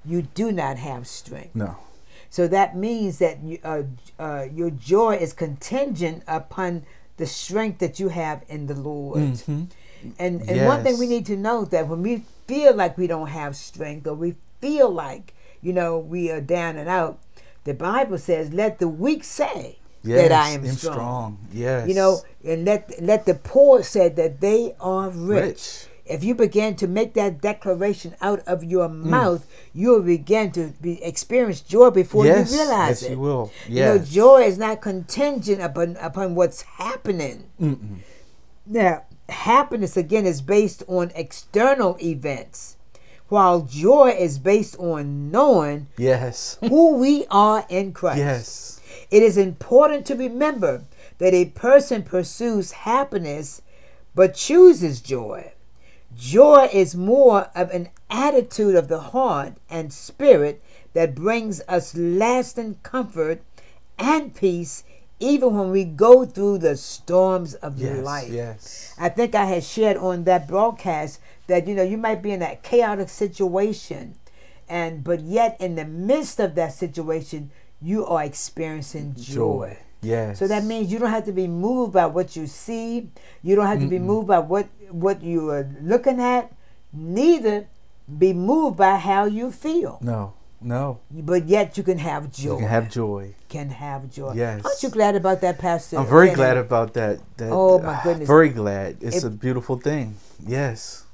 you 0.05 0.23
do 0.23 0.53
not 0.53 0.77
have 0.79 1.07
strength. 1.07 1.55
no. 1.55 1.77
So 2.33 2.47
that 2.47 2.77
means 2.77 3.19
that 3.19 3.43
you, 3.43 3.59
uh, 3.65 3.83
uh, 4.17 4.47
your 4.55 4.71
joy 4.71 5.17
is 5.17 5.33
contingent 5.33 6.23
upon 6.29 6.85
the 7.17 7.27
strength 7.27 7.81
that 7.81 7.99
you 7.99 8.09
have 8.11 8.45
in 8.49 8.69
the 8.69 8.75
Lord. 8.75 9.19
Mhm. 9.19 9.67
And 10.17 10.41
and 10.49 10.65
one 10.67 10.83
thing 10.85 10.97
we 10.97 11.09
need 11.09 11.27
to 11.27 11.37
know 11.37 11.65
that 11.65 11.89
when 11.89 12.03
we 12.03 12.23
feel 12.47 12.73
like 12.75 12.97
we 12.97 13.09
don't 13.09 13.27
have 13.29 13.57
strength 13.57 14.07
or 14.07 14.15
we 14.15 14.37
feel 14.61 14.89
like 14.91 15.35
you 15.61 15.73
know 15.73 15.99
we 15.99 16.31
are 16.31 16.41
down 16.41 16.77
and 16.77 16.89
out, 16.89 17.19
the 17.65 17.75
Bible 17.75 18.19
says, 18.19 18.53
"Let 18.53 18.79
the 18.79 18.89
weak 18.89 19.25
say 19.25 19.79
Yes. 20.03 20.29
that 20.29 20.33
I 20.33 20.51
am 20.51 20.65
I'm 20.65 20.73
strong." 20.73 21.39
Yes. 21.53 21.89
You 21.89 21.95
know, 21.95 22.21
and 22.45 22.65
let 22.65 23.03
let 23.03 23.27
the 23.27 23.35
poor 23.35 23.83
say 23.83 24.09
that 24.09 24.41
they 24.41 24.75
are 24.81 25.11
rich. 25.11 25.45
Rich. 25.47 25.87
If 26.07 26.25
you 26.25 26.35
begin 26.35 26.75
to 26.77 26.89
make 26.89 27.15
that 27.15 27.41
declaration 27.41 28.17
out 28.21 28.41
of 28.45 28.65
your 28.65 28.89
Mm. 28.89 29.05
mouth, 29.05 29.47
you 29.73 29.91
will 29.91 30.03
begin 30.03 30.51
to 30.53 30.73
be, 30.81 31.01
experience 31.05 31.61
joy 31.61 31.91
before 31.91 32.27
yes. 32.27 32.51
you 32.51 32.59
realize 32.59 32.89
yes, 32.89 33.03
it. 33.05 33.11
you 33.13 33.19
will. 33.21 33.53
You 33.69 33.81
know, 33.85 33.99
joy 33.99 34.43
is 34.43 34.59
not 34.59 34.81
contingent 34.81 35.63
upon 35.63 35.97
upon 36.01 36.35
what's 36.35 36.63
happening. 36.63 37.45
Mm-mm. 37.61 37.99
Now, 38.67 39.05
happiness 39.29 39.97
again 39.97 40.27
is 40.27 40.43
based 40.43 40.83
on 40.89 41.13
external 41.15 41.97
events, 42.03 42.77
while 43.31 43.63
joy 43.63 44.09
is 44.19 44.39
based 44.39 44.77
on 44.79 45.31
knowing 45.31 45.87
Yes. 45.97 46.59
who 46.61 46.95
we 46.97 47.25
are 47.31 47.65
in 47.71 47.93
Christ. 47.93 48.19
yes. 48.19 48.81
It 49.11 49.23
is 49.23 49.37
important 49.39 50.05
to 50.07 50.15
remember 50.15 50.85
that 51.19 51.33
a 51.35 51.47
person 51.47 52.03
pursues 52.03 52.73
happiness 52.73 53.63
but 54.15 54.35
chooses 54.35 55.01
joy. 55.01 55.53
Joy 56.17 56.69
is 56.73 56.95
more 56.97 57.49
of 57.55 57.71
an 57.71 57.89
attitude 58.11 58.75
of 58.75 58.89
the 58.89 59.01
heart 59.01 59.55
and 59.71 59.93
spirit 59.93 60.63
that 60.93 61.15
brings 61.15 61.63
us 61.69 61.95
lasting 61.97 62.79
comfort 62.83 63.43
and 63.99 64.35
peace 64.35 64.83
even 65.21 65.57
when 65.57 65.71
we 65.71 65.85
go 65.85 66.25
through 66.25 66.59
the 66.59 66.77
storms 66.77 67.55
of 67.55 67.79
Yes. 67.79 68.03
life. 68.05 68.29
Yes. 68.31 68.95
I 68.99 69.09
think 69.11 69.35
I 69.35 69.45
had 69.45 69.63
shared 69.63 69.97
on 69.99 70.25
that 70.25 70.49
broadcast 70.49 71.21
that 71.51 71.67
you 71.67 71.75
know 71.75 71.83
you 71.83 71.99
might 71.99 72.23
be 72.23 72.31
in 72.31 72.41
that 72.41 72.63
chaotic 72.63 73.09
situation 73.09 74.15
and 74.69 75.05
but 75.05 75.21
yet 75.21 75.61
in 75.61 75.75
the 75.75 75.85
midst 75.85 76.41
of 76.41 76.55
that 76.55 76.73
situation 76.73 77.51
you 77.83 78.07
are 78.07 78.25
experiencing 78.25 79.15
joy. 79.17 79.35
Joy. 79.35 79.79
Yes. 80.03 80.39
So 80.39 80.47
that 80.47 80.65
means 80.65 80.91
you 80.93 80.99
don't 80.99 81.11
have 81.11 81.27
to 81.27 81.33
be 81.33 81.47
moved 81.47 81.93
by 81.93 82.07
what 82.07 82.35
you 82.37 82.47
see. 82.47 83.11
You 83.43 83.57
don't 83.57 83.67
have 83.67 83.81
to 83.81 83.87
be 83.87 83.99
moved 83.99 84.29
by 84.29 84.39
what 84.39 84.69
what 84.91 85.23
you 85.23 85.51
are 85.51 85.69
looking 85.83 86.21
at. 86.21 86.53
Neither 86.93 87.67
be 88.19 88.33
moved 88.33 88.77
by 88.77 88.97
how 88.97 89.27
you 89.27 89.51
feel. 89.51 89.99
No. 90.01 90.35
No. 90.61 91.01
But 91.11 91.47
yet 91.47 91.77
you 91.79 91.83
can 91.83 91.99
have 91.99 92.33
joy. 92.33 92.53
You 92.53 92.59
can 92.59 92.69
have 92.69 92.91
joy. 92.91 93.35
Can 93.49 93.71
have 93.71 94.11
joy. 94.11 94.35
Yes. 94.35 94.63
Aren't 94.65 94.83
you 94.83 94.91
glad 94.91 95.17
about 95.17 95.41
that, 95.41 95.59
Pastor? 95.59 95.99
I'm 95.99 96.07
very 96.07 96.31
glad 96.31 96.59
about 96.59 96.93
that. 96.95 97.19
that 97.39 97.51
Oh, 97.51 97.79
my 97.79 97.99
goodness. 98.05 98.29
Very 98.29 98.51
glad. 98.51 98.99
It's 99.01 99.19
If- 99.19 99.25
a 99.25 99.31
beautiful 99.31 99.77
thing. 99.77 100.17
Yes. 100.47 101.05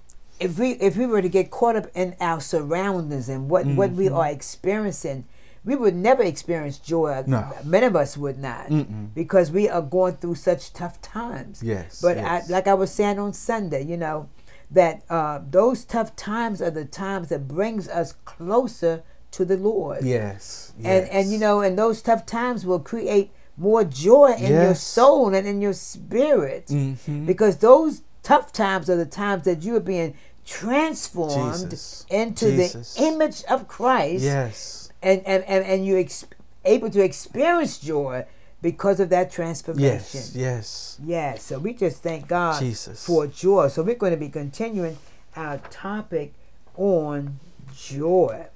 If 0.40 0.59
we 0.59 0.73
if 0.73 0.97
we 0.97 1.07
were 1.07 1.23
to 1.23 1.28
get 1.28 1.50
caught 1.50 1.76
up 1.76 1.87
in 1.95 2.14
our 2.21 2.40
surroundings 2.40 3.28
and 3.28 3.49
what 3.49 3.66
what 3.66 3.93
we 3.93 4.07
Mm-hmm. 4.07 4.14
are 4.16 4.28
experiencing, 4.31 5.25
we 5.64 5.75
would 5.76 5.95
never 5.97 6.23
experience 6.23 6.78
joy. 6.78 7.25
No. 7.26 7.52
Many 7.64 7.87
of 7.87 7.97
us 7.97 8.16
would 8.16 8.38
not, 8.38 8.69
Mm-mm. 8.69 9.12
because 9.14 9.50
we 9.50 9.69
are 9.69 9.83
going 9.83 10.14
through 10.16 10.37
such 10.37 10.73
tough 10.73 11.00
times. 11.02 11.62
Yes, 11.62 12.00
But 12.00 12.16
yes. 12.19 12.49
I, 12.49 12.52
like 12.52 12.69
I 12.69 12.75
was 12.75 12.90
saying 12.93 13.19
on 13.19 13.33
Sunday, 13.33 13.83
you 13.85 13.97
know, 13.97 14.28
that 14.71 15.02
uh, 15.11 15.40
those 15.50 15.85
tough 15.85 16.14
times 16.16 16.61
are 16.62 16.71
the 16.71 16.85
times 16.85 17.28
that 17.31 17.49
brings 17.49 17.88
us 17.88 18.12
closer 18.25 19.02
to 19.33 19.45
the 19.45 19.57
Lord. 19.57 20.05
Yes. 20.05 20.73
And 20.85 21.09
and 21.09 21.33
you 21.33 21.38
know, 21.38 21.61
and 21.61 21.78
those 21.78 22.00
tough 22.02 22.26
times 22.26 22.64
will 22.64 22.81
create 22.81 23.33
more 23.57 23.85
joy 23.85 24.35
in 24.38 24.52
your 24.52 24.75
soul 24.75 25.35
and 25.35 25.47
in 25.47 25.61
your 25.62 25.73
spirit. 25.73 26.66
Mhm. 26.66 27.26
Because 27.26 27.57
those 27.57 28.02
tough 28.26 28.52
times 28.52 28.90
are 28.90 28.97
the 28.97 29.06
times 29.06 29.45
that 29.45 29.62
you 29.62 29.76
are 29.76 29.80
being 29.80 30.12
transformed 30.45 31.61
Jesus. 31.61 32.04
into 32.11 32.50
Jesus. 32.50 32.95
the 32.95 33.04
image 33.04 33.45
of 33.45 33.68
Christ. 33.68 34.25
Yes. 34.25 34.90
And 35.00 35.23
and, 35.25 35.45
and, 35.45 35.64
and 35.64 35.87
you're 35.87 36.00
ex- 36.00 36.26
able 36.64 36.90
to 36.90 37.04
experience 37.04 37.78
joy 37.78 38.26
because 38.62 38.99
of 38.99 39.11
that 39.11 39.30
transformation. 39.30 40.21
Yes. 40.21 40.35
Yes. 40.35 40.99
Yes, 41.04 41.42
so 41.45 41.61
we 41.61 41.73
just 41.73 42.02
thank 42.02 42.26
God 42.26 42.59
Jesus. 42.59 43.06
for 43.06 43.28
joy. 43.28 43.68
So 43.68 43.85
we're 43.85 43.95
going 43.95 44.12
to 44.12 44.18
be 44.18 44.28
continuing 44.28 44.99
our 45.37 45.59
topic 45.71 46.33
on 46.75 47.38
joy. 47.76 48.47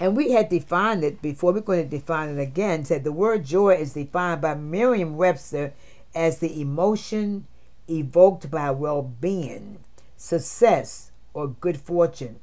And 0.00 0.16
we 0.16 0.32
had 0.32 0.48
defined 0.48 1.04
it 1.04 1.20
before. 1.20 1.52
We're 1.52 1.60
going 1.60 1.84
to 1.84 1.98
define 1.98 2.30
it 2.30 2.40
again. 2.40 2.86
Said 2.86 3.04
the 3.04 3.12
word 3.12 3.44
joy 3.44 3.74
is 3.74 3.92
defined 3.92 4.40
by 4.40 4.54
Merriam 4.54 5.18
Webster 5.18 5.74
as 6.14 6.38
the 6.38 6.58
emotion 6.58 7.46
evoked 7.88 8.50
by 8.50 8.70
well 8.70 9.02
being, 9.02 9.78
success, 10.16 11.10
or 11.34 11.48
good 11.48 11.76
fortune, 11.76 12.40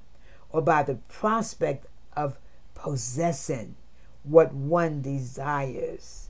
or 0.52 0.62
by 0.62 0.84
the 0.84 0.96
prospect 0.96 1.86
of 2.16 2.38
possessing 2.76 3.76
what 4.24 4.54
one 4.54 5.02
desires 5.02 6.30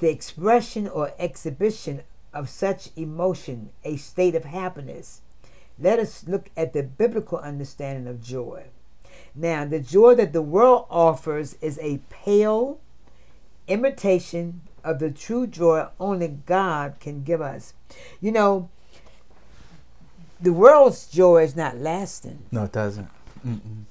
the 0.00 0.10
expression 0.10 0.88
or 0.88 1.12
exhibition 1.18 2.02
of 2.32 2.48
such 2.48 2.88
emotion, 2.96 3.70
a 3.84 3.96
state 3.96 4.34
of 4.34 4.44
happiness. 4.44 5.20
Let 5.78 5.98
us 5.98 6.26
look 6.26 6.50
at 6.56 6.72
the 6.72 6.82
biblical 6.82 7.38
understanding 7.38 8.06
of 8.06 8.22
joy. 8.22 8.64
Now, 9.34 9.64
the 9.64 9.78
joy 9.78 10.14
that 10.16 10.32
the 10.32 10.42
world 10.42 10.86
offers 10.90 11.56
is 11.60 11.78
a 11.80 12.00
pale 12.10 12.80
imitation 13.68 14.62
of 14.84 14.98
the 14.98 15.10
true 15.10 15.46
joy 15.46 15.86
only 15.98 16.28
God 16.28 16.94
can 17.00 17.22
give 17.22 17.40
us. 17.40 17.74
You 18.20 18.32
know, 18.32 18.68
the 20.40 20.52
world's 20.52 21.06
joy 21.08 21.42
is 21.44 21.54
not 21.56 21.76
lasting, 21.78 22.38
No, 22.50 22.64
it 22.64 22.72
doesn't. 22.72 23.08
Mm-mm. 23.46 23.84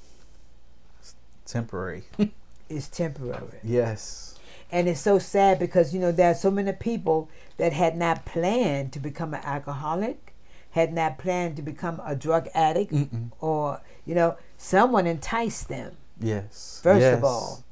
It's 1.00 1.16
temporary. 1.46 2.04
it's 2.70 2.88
temporary. 2.88 3.60
yes. 3.64 4.36
And 4.72 4.88
it's 4.88 5.02
so 5.02 5.18
sad 5.18 5.58
because, 5.58 5.94
you 5.96 6.00
know, 6.00 6.12
there 6.12 6.30
are 6.30 6.36
so 6.36 6.52
many 6.52 6.72
people 6.74 7.28
that 7.58 7.74
had 7.74 7.98
not 7.98 8.26
planned 8.26 8.94
to 8.94 9.00
become 9.00 9.34
an 9.34 9.42
alcoholic, 9.44 10.34
had 10.72 10.94
not 10.94 11.18
planned 11.18 11.56
to 11.56 11.64
become 11.64 12.00
a 12.06 12.16
drug 12.16 12.48
addict, 12.54 12.94
Mm-mm. 12.94 13.32
or, 13.40 13.82
you 14.06 14.14
know, 14.14 14.38
someone 14.58 15.08
enticed 15.08 15.70
them, 15.70 15.98
Yes. 16.20 16.80
first 16.84 17.02
yes. 17.02 17.18
of 17.18 17.24
all. 17.24 17.64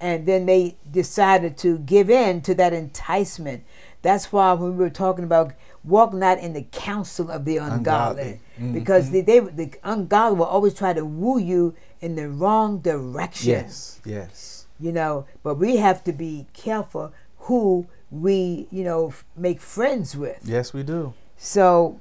And 0.00 0.26
then 0.26 0.46
they 0.46 0.76
decided 0.90 1.56
to 1.58 1.78
give 1.78 2.10
in 2.10 2.42
to 2.42 2.54
that 2.54 2.72
enticement. 2.72 3.64
That's 4.02 4.30
why 4.30 4.52
when 4.52 4.72
we 4.76 4.84
were 4.84 4.90
talking 4.90 5.24
about 5.24 5.52
walk 5.82 6.12
not 6.12 6.38
in 6.38 6.52
the 6.52 6.62
counsel 6.70 7.30
of 7.30 7.44
the 7.44 7.56
ungodly, 7.56 8.40
Ungodly. 8.58 8.80
because 8.80 9.08
Mhm. 9.08 9.12
they, 9.12 9.20
they 9.22 9.38
the 9.40 9.72
ungodly 9.84 10.38
will 10.38 10.44
always 10.46 10.74
try 10.74 10.92
to 10.92 11.04
woo 11.04 11.38
you 11.38 11.74
in 12.00 12.14
the 12.16 12.28
wrong 12.28 12.78
direction 12.78 13.50
Yes. 13.52 14.00
Yes. 14.04 14.66
you 14.80 14.90
know 14.92 15.24
but 15.42 15.54
we 15.54 15.76
have 15.76 16.02
to 16.04 16.12
be 16.12 16.46
careful 16.52 17.12
who 17.46 17.86
we, 18.10 18.66
you 18.70 18.82
know, 18.84 19.08
f- 19.08 19.24
make 19.36 19.60
friends 19.60 20.16
with. 20.16 20.40
Yes, 20.44 20.72
we 20.72 20.82
do. 20.82 21.12
So 21.36 22.00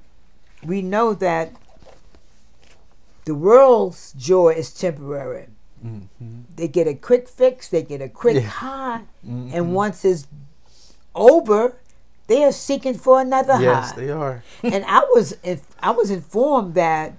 we 0.64 0.82
know 0.82 1.14
that 1.16 1.52
the 3.26 3.36
world's 3.36 4.14
joy 4.14 4.50
is 4.58 4.72
temporary. 4.74 5.48
Mm-hmm. 5.86 6.42
They 6.56 6.68
get 6.68 6.88
a 6.88 6.94
quick 6.96 7.28
fix, 7.30 7.70
they 7.70 7.84
get 7.84 8.02
a 8.02 8.10
quick 8.10 8.36
Yeah. 8.36 8.42
high, 8.50 9.02
Mhm. 9.28 9.54
and 9.54 9.74
once 9.76 10.04
it's 10.04 10.28
over, 11.14 11.76
they 12.28 12.44
are 12.44 12.52
seeking 12.52 12.96
for 12.96 13.22
another 13.22 13.58
Yes, 13.62 13.92
high. 13.92 14.00
they 14.02 14.10
are. 14.10 14.44
and 14.64 14.84
I 14.86 15.02
was 15.14 15.36
if 15.44 15.62
I 15.80 15.92
was 15.92 16.10
informed 16.10 16.74
that 16.76 17.14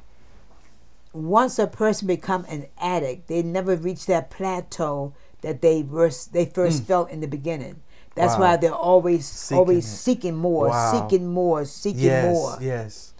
once 1.13 1.59
a 1.59 1.67
person 1.67 2.07
become 2.07 2.45
an 2.49 2.67
addict, 2.79 3.29
they 3.29 3.43
never 3.43 3.77
reach 3.77 4.07
that 4.07 4.31
plateau 4.31 5.13
that 5.43 5.63
they 5.63 5.83
first 5.83 6.33
they 6.33 6.45
first 6.45 6.85
felt 6.85 7.11
in 7.11 7.21
the 7.21 7.29
beginning. 7.29 7.77
That's 8.15 8.35
Mm. 8.35 8.41
Wow. 8.41 8.45
why 8.47 8.57
they're 8.57 8.73
always 8.75 9.27
Seeking 9.27 9.59
always 9.59 9.85
it. 9.87 9.97
seeking 9.97 10.37
more, 10.37 10.69
Wow. 10.69 10.93
seeking 10.93 11.27
more, 11.29 11.65
seeking 11.65 12.01
yes, 12.03 12.35
more. 12.35 12.57
yes. 12.61 13.13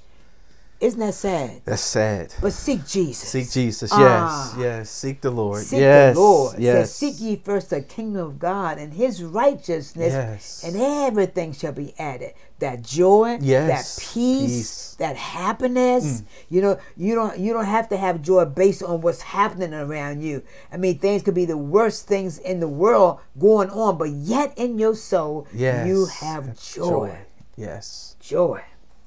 Isn't 0.79 1.01
that 1.01 1.15
sad? 1.15 1.63
That's 1.65 1.81
sad. 1.81 2.35
But 2.43 2.53
seek 2.53 2.87
Jesus. 2.87 3.31
Seek 3.31 3.51
Jesus. 3.51 3.91
Ah. 3.95 4.53
Yes, 4.53 4.61
yes. 4.61 4.91
Seek 4.91 5.23
the 5.23 5.31
Lord. 5.31 5.63
Seek 5.65 5.81
yes, 5.81 6.15
the 6.15 6.21
Lord. 6.21 6.59
Yes. 6.59 6.91
Says, 6.91 6.95
Seek 6.95 7.15
ye 7.21 7.37
first 7.37 7.71
the 7.71 7.81
kingdom 7.81 8.27
of 8.27 8.39
God 8.39 8.77
and 8.77 8.93
his 8.93 9.23
righteousness, 9.23 10.13
Yes. 10.13 10.63
and 10.65 10.77
everything 10.77 11.53
shall 11.55 11.73
be 11.73 11.95
added. 11.99 12.35
That 12.59 12.83
joy, 12.83 13.39
Yes. 13.41 13.97
that 13.97 14.03
peace, 14.03 14.47
Peace. 14.51 14.95
Mm. 14.95 14.97
that 14.99 15.17
happiness. 15.17 16.23
You 16.51 16.61
know, 16.61 16.79
you 16.97 17.15
don't 17.15 17.39
you 17.39 17.55
don't 17.55 17.65
have 17.65 17.89
to 17.89 17.97
have 17.97 18.21
joy 18.21 18.45
based 18.45 18.83
on 18.83 19.01
what's 19.01 19.23
happening 19.23 19.73
around 19.73 20.23
you. 20.23 20.43
I 20.71 20.77
mean, 20.77 20.99
things 20.99 21.23
could 21.23 21.35
be 21.35 21.47
the 21.47 21.57
worst 21.57 22.07
things 22.07 22.37
in 22.39 22.61
the 22.61 22.69
world 22.69 23.21
going 23.39 23.71
on, 23.71 23.97
but 23.97 24.11
yet 24.11 24.53
in 24.59 24.79
your 24.79 24.95
soul, 24.95 25.47
Yes. 25.55 25.87
you 25.87 26.05
have 26.07 26.59
joy. 26.61 27.17
Yes. 27.57 28.17
Joy. 28.21 28.61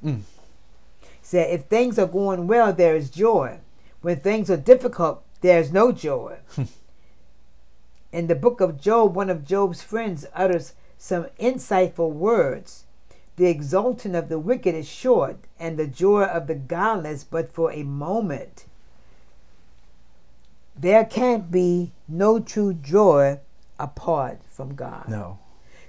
Mm. 0.03 0.21
Said 1.29 1.53
if 1.53 1.65
things 1.65 2.00
are 2.00 2.07
going 2.07 2.48
well, 2.48 2.74
there 2.74 2.95
is 2.95 3.12
joy. 3.12 3.59
When 4.01 4.19
things 4.19 4.50
are 4.50 4.57
difficult, 4.57 5.21
there 5.41 5.59
is 5.59 5.71
no 5.71 5.91
joy. 5.91 6.39
In 8.12 8.25
the 8.25 8.33
book 8.33 8.59
of 8.62 8.81
Job, 8.81 9.13
one 9.13 9.29
of 9.29 9.45
Job's 9.45 9.83
friends 9.83 10.25
utters 10.33 10.74
some 10.98 11.27
insightful 11.39 12.12
words. 12.12 12.86
The 13.36 13.45
exulting 13.45 14.15
of 14.15 14.27
the 14.27 14.39
wicked 14.39 14.74
is 14.74 14.89
short, 14.89 15.38
and 15.59 15.77
the 15.77 15.86
joy 15.86 16.24
of 16.24 16.48
the 16.48 16.55
godless 16.55 17.24
but 17.24 17.53
for 17.53 17.71
a 17.71 17.83
moment. 17.83 18.65
There 20.75 21.05
can't 21.05 21.51
be 21.51 21.91
no 22.07 22.39
true 22.39 22.74
joy 22.74 23.39
apart 23.77 24.39
from 24.48 24.74
God. 24.74 25.07
No. 25.07 25.38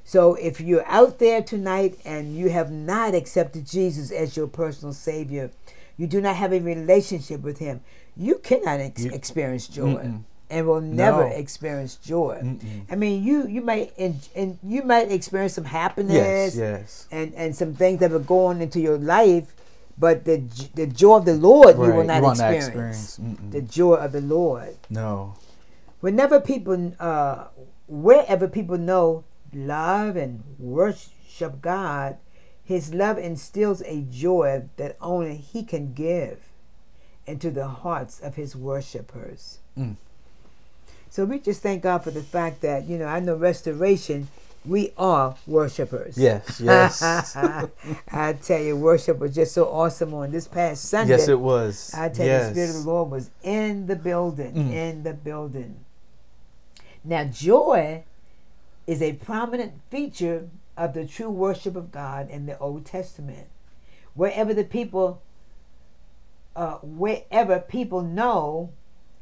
So 0.04 0.34
if 0.34 0.60
you're 0.60 0.86
out 0.86 1.18
there 1.18 1.42
tonight 1.42 1.98
and 2.04 2.34
you 2.36 2.50
have 2.50 2.70
not 2.72 3.14
accepted 3.14 3.66
Jesus 3.66 4.10
as 4.10 4.36
your 4.36 4.46
personal 4.48 4.92
Savior, 4.92 5.50
you 5.96 6.06
do 6.06 6.20
not 6.20 6.36
have 6.36 6.52
a 6.52 6.60
relationship 6.60 7.42
with 7.42 7.58
Him, 7.58 7.80
you 8.16 8.36
cannot 8.42 8.80
ex- 8.80 9.04
You- 9.04 9.12
experience 9.12 9.68
joy. 9.68 9.94
Mm-mm. 9.94 10.22
And 10.52 10.66
will 10.66 10.80
never 10.80 11.28
No. 11.28 11.36
experience 11.36 11.94
joy. 11.94 12.40
Mm-mm. 12.42 12.82
I 12.90 12.96
mean, 12.96 13.22
you 13.22 13.46
you 13.46 13.60
might 13.60 13.92
and 13.96 14.58
you 14.64 14.82
might 14.82 15.12
experience 15.12 15.52
some 15.54 15.64
happiness 15.66 16.56
Yes. 16.56 16.56
Yes. 16.56 17.06
and, 17.12 17.32
and 17.36 17.54
some 17.54 17.74
things 17.74 18.00
that 18.00 18.10
are 18.10 18.18
going 18.18 18.60
into 18.60 18.80
your 18.80 18.98
life, 18.98 19.54
but 19.96 20.24
the 20.24 20.42
the 20.74 20.88
joy 20.88 21.18
of 21.18 21.24
the 21.24 21.34
Lord 21.34 21.76
you 21.76 21.82
will 21.94 22.02
not 22.02 22.16
you 22.16 22.22
will 22.22 22.34
not 22.34 22.52
experience. 22.52 22.66
experience. 23.16 23.52
The 23.52 23.62
joy 23.62 23.94
of 23.94 24.10
the 24.10 24.22
Lord 24.22 24.74
No. 24.90 25.34
whenever 26.00 26.40
people 26.40 26.94
uh 26.98 27.44
wherever 27.86 28.48
people 28.48 28.76
know 28.76 29.22
love 29.52 30.16
and 30.16 30.42
worship 30.58 31.60
god 31.60 32.16
his 32.64 32.94
love 32.94 33.18
instills 33.18 33.82
a 33.82 34.02
joy 34.10 34.62
that 34.76 34.96
only 35.00 35.36
he 35.36 35.62
can 35.64 35.92
give 35.92 36.38
into 37.26 37.50
the 37.50 37.66
hearts 37.66 38.20
of 38.20 38.36
his 38.36 38.54
worshipers 38.56 39.58
Mm. 39.78 39.96
so 41.08 41.24
we 41.24 41.38
just 41.38 41.62
thank 41.62 41.82
god 41.82 41.98
for 42.04 42.10
the 42.10 42.22
fact 42.22 42.60
that 42.62 42.84
you 42.86 42.98
know 42.98 43.06
i 43.06 43.20
know 43.20 43.34
restoration 43.36 44.28
we 44.64 44.92
are 44.98 45.36
worshipers 45.46 46.18
Yes. 46.18 46.60
Yes. 46.64 47.02
i 48.12 48.32
tell 48.34 48.60
you 48.60 48.76
worship 48.76 49.18
was 49.18 49.34
just 49.34 49.52
so 49.54 49.64
awesome 49.66 50.12
on 50.14 50.30
this 50.32 50.46
past 50.48 50.84
sunday 50.84 51.16
yes, 51.16 51.28
it 51.28 51.38
was. 51.40 51.92
I 51.94 52.08
tell 52.10 52.26
yes. 52.26 52.42
you, 52.42 52.48
the 52.48 52.52
Spirit 52.54 52.70
of 52.78 52.84
the 52.84 52.90
Lord 52.90 53.10
was 53.10 53.30
in 53.42 53.86
the 53.86 53.96
building, 53.96 54.52
Mm. 54.54 54.72
in 54.72 55.02
the 55.02 55.14
building. 55.14 55.76
Now, 57.04 57.24
joy 57.24 58.04
is 58.90 59.00
a 59.00 59.12
prominent 59.12 59.74
feature 59.88 60.48
of 60.76 60.94
the 60.94 61.06
true 61.06 61.30
worship 61.30 61.76
of 61.76 61.92
God 61.92 62.28
in 62.28 62.46
the 62.46 62.58
Old 62.58 62.84
Testament. 62.84 63.46
Wherever 64.14 64.52
the 64.52 64.64
people, 64.64 65.22
uh, 66.56 66.78
wherever 66.78 67.60
people 67.60 68.02
know, 68.02 68.70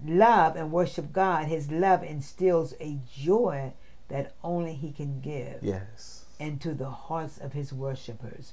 love, 0.02 0.57
and 0.57 0.72
worship 0.72 1.12
God, 1.12 1.48
His 1.48 1.70
love 1.70 2.02
instills 2.02 2.72
a 2.81 2.96
joy 3.14 3.74
that 4.09 4.33
only 4.42 4.72
He 4.72 4.90
can 4.90 5.20
give 5.20 5.59
Yes. 5.62 6.24
into 6.38 6.72
the 6.72 6.88
hearts 6.88 7.37
of 7.37 7.52
His 7.52 7.70
worshipers. 7.70 8.52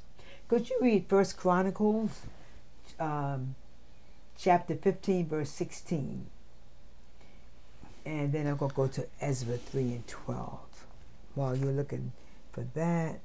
Could 0.49 0.69
you 0.69 0.77
read 0.81 1.05
First 1.07 1.37
Chronicles? 1.37 2.21
um, 2.99 3.55
chapter 4.37 4.75
15, 4.75 5.27
verse 5.27 5.49
16. 5.49 6.25
And 8.05 8.33
then 8.33 8.47
I'm 8.47 8.57
going 8.57 8.69
to 8.71 8.75
go 8.75 8.87
to 8.87 9.07
Ezra 9.21 9.55
3 9.57 9.81
and 9.93 10.07
12. 10.07 10.59
While 11.35 11.55
you're 11.55 11.73
looking 11.73 12.13
for 12.51 12.65
that, 12.73 13.19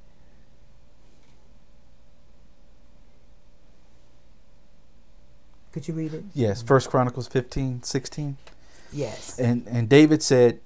could 5.73 5.87
you 5.87 5.94
read 5.94 6.14
it? 6.14 6.25
Yes. 6.35 6.62
First 6.62 6.90
Chronicles 6.90 7.29
15, 7.29 7.85
16. 7.85 8.37
Yes. 8.92 9.38
And 9.38 9.66
and 9.68 9.88
David 9.88 10.23
said, 10.23 10.61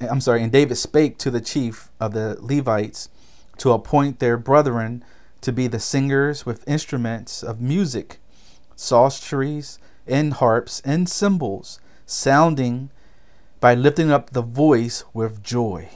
I'm 0.00 0.20
sorry, 0.20 0.42
and 0.42 0.52
David 0.52 0.76
spake 0.76 1.18
to 1.18 1.30
the 1.30 1.40
chief 1.40 1.90
of 1.98 2.14
the 2.14 2.36
Levites 2.40 3.08
to 3.58 3.72
appoint 3.72 4.20
their 4.20 4.36
brethren 4.36 5.04
to 5.40 5.52
be 5.52 5.66
the 5.66 5.80
singers 5.80 6.46
with 6.46 6.66
instruments 6.68 7.42
of 7.42 7.60
music, 7.60 8.18
psalteries, 8.76 9.78
and 10.06 10.34
harps 10.34 10.80
and 10.84 11.08
cymbals, 11.08 11.80
sounding 12.06 12.90
by 13.58 13.74
lifting 13.74 14.10
up 14.10 14.30
the 14.30 14.42
voice 14.42 15.04
with 15.12 15.42
joy. 15.42 15.88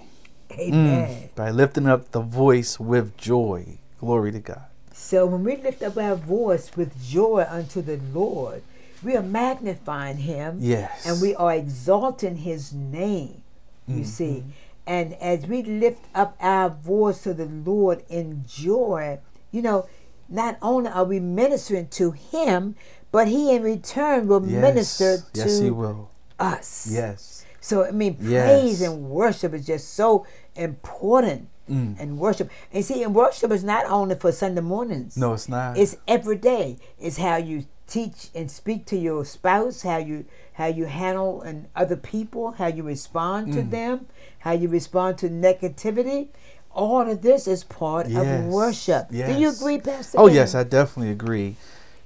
Mm, 0.58 1.34
by 1.34 1.50
lifting 1.50 1.86
up 1.86 2.10
the 2.12 2.20
voice 2.20 2.78
with 2.80 3.16
joy. 3.16 3.78
Glory 3.98 4.32
to 4.32 4.40
God. 4.40 4.62
So 4.92 5.26
when 5.26 5.44
we 5.44 5.56
lift 5.56 5.82
up 5.82 5.96
our 5.96 6.14
voice 6.14 6.70
with 6.76 7.02
joy 7.02 7.46
unto 7.48 7.82
the 7.82 7.98
Lord, 8.12 8.62
we 9.02 9.16
are 9.16 9.22
magnifying 9.22 10.18
Him. 10.18 10.58
Yes. 10.60 11.06
and 11.06 11.20
we 11.20 11.34
are 11.34 11.52
exalting 11.54 12.36
his 12.36 12.72
name 12.72 13.42
you 13.86 14.00
Mhm. 14.02 14.06
see 14.06 14.44
and 14.86 15.12
as 15.20 15.46
we 15.46 15.62
lift 15.62 16.04
up 16.14 16.34
our 16.40 16.70
voice 16.70 17.22
to 17.22 17.34
the 17.34 17.44
lord 17.44 18.02
in 18.08 18.44
joy 18.48 19.18
you 19.52 19.60
know 19.60 19.84
not 20.28 20.56
only 20.62 20.88
are 20.88 21.04
we 21.04 21.20
ministering 21.20 21.86
to 21.88 22.12
him 22.12 22.74
but 23.12 23.28
he 23.28 23.54
in 23.54 23.62
return 23.62 24.26
will 24.26 24.40
yes. 24.46 24.62
minister 24.62 25.18
to 25.34 25.40
Yes, 25.40 25.58
he 25.60 25.70
will. 25.70 26.08
us 26.40 26.88
Yes. 26.90 27.44
So 27.68 27.84
i 27.84 27.90
mean 28.02 28.14
Yes. 28.20 28.42
praise 28.44 28.78
and 28.82 28.94
worship 29.20 29.50
is 29.58 29.64
just 29.66 29.86
so 29.94 30.26
important 30.54 31.48
Mm. 31.70 31.96
and 31.98 32.18
worship 32.18 32.50
and 32.74 32.84
see 32.84 33.02
and 33.02 33.14
worship 33.14 33.50
is 33.50 33.64
not 33.64 33.86
only 33.98 34.16
for 34.16 34.30
sunday 34.32 34.60
mornings 34.60 35.16
No, 35.16 35.32
it's 35.32 35.48
not. 35.48 35.78
it's 35.78 35.96
every 36.06 36.36
day. 36.36 36.76
It's 37.00 37.16
how 37.16 37.36
you 37.50 37.64
teach 37.86 38.28
and 38.34 38.50
speak 38.50 38.84
to 38.92 38.96
your 38.98 39.24
spouse, 39.24 39.80
how 39.80 39.96
you 39.96 40.26
how 40.60 40.66
you 40.78 40.84
handle 40.84 41.40
and 41.40 41.56
other 41.74 41.96
people, 41.96 42.44
how 42.60 42.66
you 42.76 42.82
respond 42.82 43.40
to 43.54 43.60
Mm. 43.62 43.70
them, 43.70 43.96
how 44.40 44.52
you 44.52 44.68
respond 44.68 45.16
to 45.22 45.26
negativity. 45.30 46.28
All 46.70 47.08
of 47.14 47.22
this 47.22 47.48
is 47.48 47.64
part 47.64 48.08
Yes, 48.08 48.20
of 48.20 48.44
worship. 48.52 49.02
Do 49.10 49.32
you 49.32 49.48
agree, 49.48 49.78
Pastor? 49.78 50.18
Oh 50.20 50.26
Ben? 50.26 50.34
yes, 50.36 50.54
I 50.54 50.64
definitely 50.64 51.12
agree. 51.12 51.56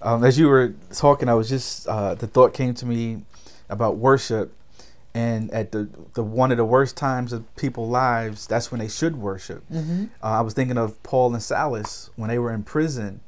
Um, 0.01 0.23
as 0.23 0.39
you 0.39 0.47
were 0.47 0.75
talking, 0.95 1.29
I 1.29 1.35
was 1.35 1.49
just 1.49 1.89
uh, 1.89 2.15
the 2.15 2.29
thought 2.29 2.55
came 2.55 2.75
to 2.75 2.87
me 2.87 3.03
about 3.69 3.97
worship, 3.97 4.53
and 5.15 5.51
at 5.53 5.73
the 5.73 5.89
the 6.15 6.23
one 6.23 6.51
of 6.51 6.57
the 6.59 6.65
worst 6.65 6.97
times 6.97 7.33
of 7.33 7.43
people's 7.57 7.91
lives, 7.91 8.47
that's 8.47 8.71
when 8.71 8.79
they 8.81 8.89
should 8.89 9.17
worship. 9.17 9.65
Mhm. 9.73 10.11
Uh, 10.23 10.27
I 10.27 10.41
was 10.43 10.55
thinking 10.55 10.79
of 10.79 11.03
Paul 11.03 11.33
and 11.35 11.43
Silas 11.43 12.11
when 12.17 12.29
they 12.29 12.39
were 12.39 12.53
in 12.53 12.63
prison, 12.63 13.21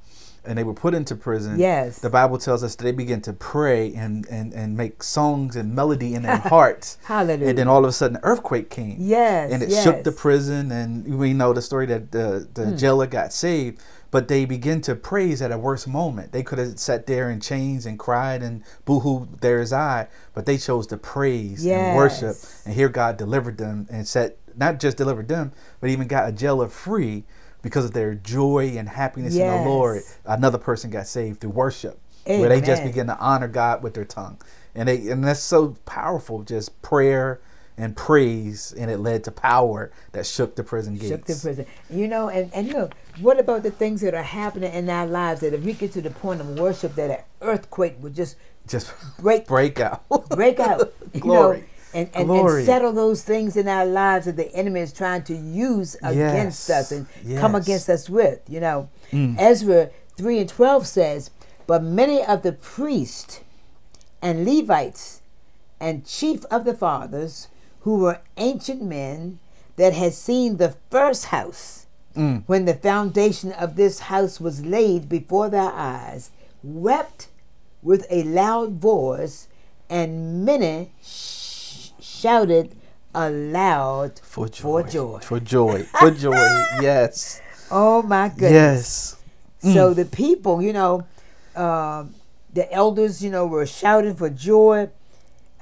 and 0.45 0.57
they 0.59 0.65
were 0.65 0.75
put 0.75 0.95
into 0.95 1.15
prison. 1.15 1.59
Yes. 1.59 1.99
the 1.99 2.09
Bible 2.11 2.39
tells 2.39 2.63
us 2.65 2.75
that 2.77 2.85
they 2.85 2.93
began 2.93 3.21
to 3.23 3.33
pray 3.33 3.93
and 3.95 4.27
and 4.31 4.53
and 4.55 4.77
make 4.77 5.03
songs 5.03 5.57
and 5.57 5.75
melody 5.75 6.15
in 6.15 6.23
their 6.23 6.37
hearts. 6.37 6.99
Hallelujah. 7.05 7.49
And 7.51 7.59
then 7.59 7.69
all 7.69 7.85
of 7.85 7.89
a 7.89 7.93
sudden, 7.93 8.17
an 8.17 8.23
earthquake 8.25 8.71
came 8.71 8.97
yes, 9.01 9.51
and 9.53 9.63
it 9.63 9.71
yes. 9.71 9.83
shook 9.83 10.05
the 10.05 10.13
prison 10.13 10.71
and 10.71 11.19
we 11.19 11.33
know 11.33 11.53
the 11.53 11.63
story 11.63 11.87
that 11.87 12.13
the, 12.13 12.47
the 12.55 12.67
Hmm. 12.67 12.77
jailer 12.77 13.07
got 13.07 13.33
saved 13.33 13.81
but 14.11 14.29
they 14.29 14.45
begin 14.45 14.81
to 14.81 14.95
praise 14.95 15.41
at 15.41 15.53
a 15.53 15.59
worse 15.59 15.87
moment 15.87 16.33
they 16.33 16.43
could 16.43 16.59
have 16.59 16.79
sat 16.79 17.07
there 17.07 17.31
in 17.31 17.41
chains 17.41 17.87
and 17.87 17.99
cried 17.99 18.43
and 18.43 18.63
boo-hoo 18.85 19.29
there's 19.41 19.73
i 19.73 20.07
but 20.35 20.47
they 20.47 20.57
chose 20.59 20.87
to 20.87 20.97
praise 20.97 21.65
and 21.67 21.95
worship 21.97 22.37
and 22.65 22.75
here 22.75 22.89
god 22.89 23.17
delivered 23.17 23.59
them 23.59 23.87
and 23.91 24.07
set 24.09 24.37
not 24.57 24.81
just 24.81 24.97
delivered 24.97 25.29
them, 25.29 25.53
but 25.81 25.91
even 25.91 26.07
got 26.07 26.29
a 26.29 26.33
jailer 26.33 26.69
free 26.69 27.25
because 27.63 27.85
of 27.85 27.93
their 27.93 28.15
joy 28.15 28.75
and 28.77 28.89
happiness 28.89 29.35
in 29.37 29.47
the 29.47 29.55
Lord. 29.69 30.03
Another 30.25 30.59
person 30.59 30.91
got 30.91 31.07
saved 31.07 31.41
through 31.41 31.51
worship, 31.51 31.99
where 32.25 32.49
they 32.49 32.61
just 32.61 32.83
Amen. 32.83 32.93
begin 32.93 33.07
to 33.09 33.19
honor 33.19 33.49
God 33.49 33.83
with 33.83 33.95
their 33.95 34.05
tongue, 34.05 34.39
and 34.75 34.89
they 34.89 35.09
and 35.09 35.25
that's 35.25 35.41
so 35.41 35.77
powerful. 35.87 36.43
Just 36.43 36.81
prayer 36.83 37.41
and 37.81 37.97
praise, 37.97 38.73
and 38.79 38.91
it 38.91 38.99
led 38.99 39.25
to 39.25 39.31
power 39.31 39.91
that 40.13 40.27
shook 40.27 40.55
the 40.57 40.63
prison 40.63 40.95
gates. 40.97 41.09
shook 41.09 41.25
the 41.25 41.35
prison. 41.35 41.67
You 41.89 42.09
know, 42.09 42.29
and, 42.29 42.53
and 42.53 42.73
look, 42.73 42.93
what 43.21 43.41
about 43.41 43.63
the 43.63 43.71
things 43.71 44.01
that 44.03 44.15
are 44.15 44.23
happening 44.23 44.73
in 44.73 44.91
our 44.91 45.07
lives 45.07 45.41
that 45.41 45.55
if 45.55 45.63
we 45.65 45.73
get 45.73 45.93
to 45.93 46.01
the 46.03 46.11
point 46.11 46.41
of 46.41 46.59
worship 46.59 46.95
that 46.97 47.11
an 47.11 47.25
earthquake 47.41 47.97
would 48.01 48.15
just 48.15 48.37
Just 48.69 48.93
break 49.19 49.47
break 49.57 49.81
out. 49.81 50.03
break 50.29 50.61
out, 50.61 50.93
you 51.15 51.21
Glory. 51.21 51.59
know, 51.61 51.65
and, 51.93 52.09
and, 52.15 52.31
and 52.31 52.65
settle 52.67 52.93
those 52.93 53.23
things 53.25 53.57
in 53.57 53.67
our 53.67 53.85
lives 53.87 54.27
that 54.27 54.37
the 54.37 54.55
enemy 54.55 54.81
is 54.81 54.93
trying 54.93 55.23
to 55.25 55.35
use 55.35 55.97
against 56.03 56.69
Yes. 56.69 56.71
us 56.71 56.93
and 56.93 57.07
come 57.41 57.55
against 57.57 57.89
us 57.89 58.09
with. 58.11 58.41
You 58.49 58.61
know, 58.61 58.89
Mm. 59.11 59.37
Ezra 59.41 59.91
three 60.17 60.39
and 60.39 60.49
twelve 60.49 60.87
says, 60.87 61.31
"But 61.67 61.83
many 61.83 62.23
of 62.23 62.43
the 62.43 62.53
priests 62.53 63.41
and 64.23 64.45
Levites 64.45 65.23
and 65.81 66.05
chief 66.07 66.45
of 66.51 66.65
the 66.65 66.75
fathers, 66.75 67.49
who 67.81 67.97
were 67.99 68.21
ancient 68.37 68.83
men 68.83 69.39
that 69.77 69.93
had 69.93 70.15
seen 70.15 70.57
the 70.57 70.75
first 70.91 71.27
house." 71.27 71.87
Mm. 72.17 72.43
when 72.47 72.65
the 72.65 72.75
foundation 72.75 73.53
of 73.53 73.77
this 73.77 74.01
house 74.01 74.41
was 74.41 74.67
laid 74.67 75.09
before 75.09 75.49
their 75.49 75.71
eyes, 75.73 76.31
wept 76.65 77.29
with 77.85 78.05
a 78.11 78.25
loud 78.25 78.73
voice, 78.81 79.47
and 79.89 80.45
many 80.45 80.91
sh- 81.01 81.91
shouted 82.01 82.75
aloud 83.15 84.19
For 84.25 84.49
joy. 84.49 84.83
For 84.83 84.83
joy. 84.91 85.19
For 85.21 85.41
joy. 85.41 85.83
For 86.01 86.11
joy. 86.25 86.65
yes. 86.83 87.41
Oh 87.71 88.03
my 88.03 88.29
goodness! 88.29 88.51
Yes. 88.53 89.17
Mm. 89.63 89.75
So 89.75 89.95
the 89.95 90.05
people, 90.05 90.61
you 90.61 90.73
know, 90.73 91.07
um, 91.55 92.15
the 92.53 92.71
elders, 92.73 93.23
you 93.23 93.31
know, 93.31 93.47
were 93.47 93.67
shouting 93.67 94.17
for 94.17 94.29
joy 94.31 94.89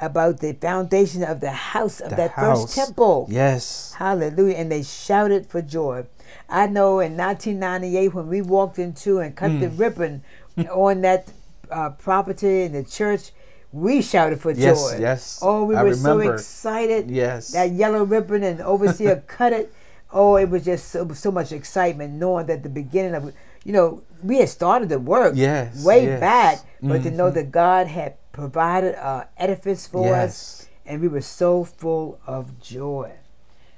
about 0.00 0.40
the 0.40 0.52
foundation 0.54 1.22
of 1.24 1.40
the 1.40 1.50
house 1.50 2.00
of 2.00 2.10
The 2.10 2.16
that 2.16 2.30
house. 2.32 2.64
first 2.74 2.74
temple. 2.76 3.26
Yes. 3.30 3.94
Hallelujah. 3.98 4.56
And 4.56 4.70
they 4.70 4.82
shouted 4.82 5.46
for 5.46 5.60
joy. 5.62 6.06
I 6.48 6.66
know 6.66 7.00
in 7.00 7.16
1998 7.16 8.14
when 8.14 8.28
we 8.28 8.42
walked 8.42 8.78
into 8.78 9.18
and 9.18 9.34
cut 9.34 9.50
Mm. 9.52 9.60
the 9.60 9.68
ribbon 9.70 10.22
on 10.70 11.00
that 11.02 11.32
uh, 11.70 11.90
property 11.90 12.62
in 12.62 12.72
the 12.72 12.84
church, 12.84 13.32
we 13.72 14.00
shouted 14.00 14.40
for 14.40 14.52
Yes, 14.52 14.80
joy. 14.92 14.98
yes. 15.00 15.38
Oh, 15.42 15.64
we 15.64 15.74
I 15.76 15.82
were 15.82 15.94
so 15.94 16.20
excited. 16.20 17.10
Yes. 17.10 17.48
That 17.52 17.72
yellow 17.72 18.04
ribbon 18.04 18.42
and 18.42 18.60
overseer 18.62 19.22
cut 19.26 19.52
it. 19.52 19.72
Oh, 20.10 20.36
it 20.36 20.48
was 20.48 20.64
just 20.64 20.88
so, 20.88 21.06
so 21.12 21.30
much 21.30 21.52
excitement 21.52 22.14
knowing 22.14 22.46
that 22.46 22.62
the 22.62 22.70
beginning 22.70 23.14
of, 23.14 23.34
you 23.64 23.72
know, 23.74 24.02
we 24.22 24.38
had 24.38 24.48
started 24.48 24.88
the 24.88 24.98
work 24.98 25.34
Yes, 25.36 25.84
way 25.84 26.04
yes. 26.04 26.20
back, 26.20 26.58
but 26.80 27.02
to 27.02 27.10
Mhm. 27.10 27.16
know 27.16 27.30
that 27.30 27.52
God 27.52 27.88
had 27.88 28.14
provided 28.38 28.94
an 28.94 29.24
edifice 29.36 29.88
for 29.88 30.14
us 30.14 30.68
and 30.86 31.00
we 31.00 31.08
were 31.08 31.20
so 31.20 31.64
full 31.64 32.20
of 32.24 32.60
joy. 32.60 33.10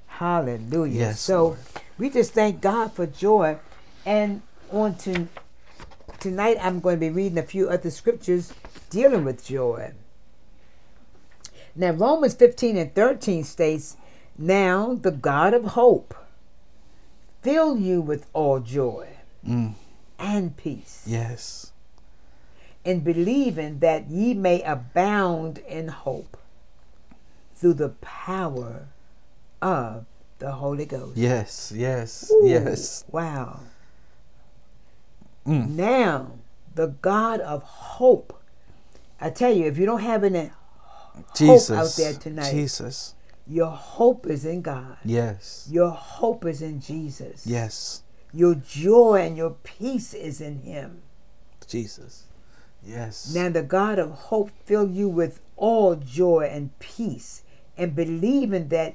Hallelujah. 0.06 0.98
Yes, 1.00 1.20
so 1.20 1.44
Lord. 1.44 1.58
we 1.96 2.10
just 2.10 2.34
thank 2.34 2.60
God 2.60 2.92
for 2.92 3.06
joy. 3.06 3.56
And 4.04 4.42
on 4.70 4.96
to 4.96 5.28
tonight 6.18 6.58
I'm 6.60 6.80
going 6.80 6.96
to 6.96 7.00
be 7.00 7.08
reading 7.08 7.38
a 7.38 7.42
few 7.42 7.70
other 7.70 7.90
scriptures 7.90 8.52
dealing 8.90 9.24
with 9.24 9.42
joy. 9.46 9.92
Now 11.74 11.92
Romans 11.92 12.34
15 12.34 12.76
and 12.76 12.94
13 12.94 13.44
states, 13.44 13.96
Now 14.36 14.92
the 14.94 15.10
God 15.10 15.54
of 15.54 15.64
hope 15.68 16.14
fill 17.42 17.78
you 17.78 18.02
with 18.02 18.26
all 18.34 18.60
joy 18.60 19.08
Mm. 19.48 19.72
and 20.18 20.54
peace 20.58 21.02
Yes. 21.06 21.69
In 22.84 23.00
believing 23.00 23.80
that 23.80 24.08
ye 24.08 24.34
may 24.34 24.62
abound 24.62 25.58
in 25.58 25.88
hope 25.88 26.36
through 27.54 27.74
the 27.74 27.90
power 28.00 28.88
of 29.60 30.06
the 30.38 30.52
Holy 30.52 30.86
Ghost. 30.86 31.16
Yes. 31.16 31.72
Yes. 31.74 32.32
Ooh, 32.32 32.48
Yes. 32.48 33.04
Wow. 33.10 33.60
Mm. 35.46 35.70
Now, 35.70 36.32
the 36.74 36.88
God 36.88 37.40
of 37.40 37.62
hope. 37.62 38.40
I 39.20 39.30
tell 39.30 39.52
you, 39.52 39.66
if 39.66 39.76
you 39.76 39.84
don't 39.84 40.00
have 40.00 40.24
any 40.24 40.50
Jesus. 41.34 41.70
out 41.70 41.94
there 42.02 42.14
tonight. 42.14 42.50
Jesus. 42.50 43.14
Your 43.46 43.70
hope 43.70 44.26
is 44.26 44.44
in 44.44 44.62
God. 44.62 44.96
Yes. 45.04 45.68
Your 45.70 45.90
hope 45.90 46.46
is 46.46 46.62
in 46.62 46.80
Jesus. 46.80 47.46
Yes. 47.46 48.02
Your 48.32 48.54
joy 48.54 49.22
and 49.26 49.36
your 49.36 49.56
peace 49.64 50.14
is 50.14 50.40
in 50.40 50.60
Him. 50.60 51.02
Jesus. 51.66 52.24
Yes. 52.84 53.32
Now 53.34 53.48
the 53.50 53.62
God 53.62 53.98
of 53.98 54.10
hope 54.10 54.50
fill 54.64 54.88
you 54.90 55.08
with 55.08 55.40
all 55.56 55.96
joy 55.96 56.48
and 56.52 56.76
peace, 56.78 57.42
and 57.76 57.94
believing 57.94 58.68
that 58.68 58.94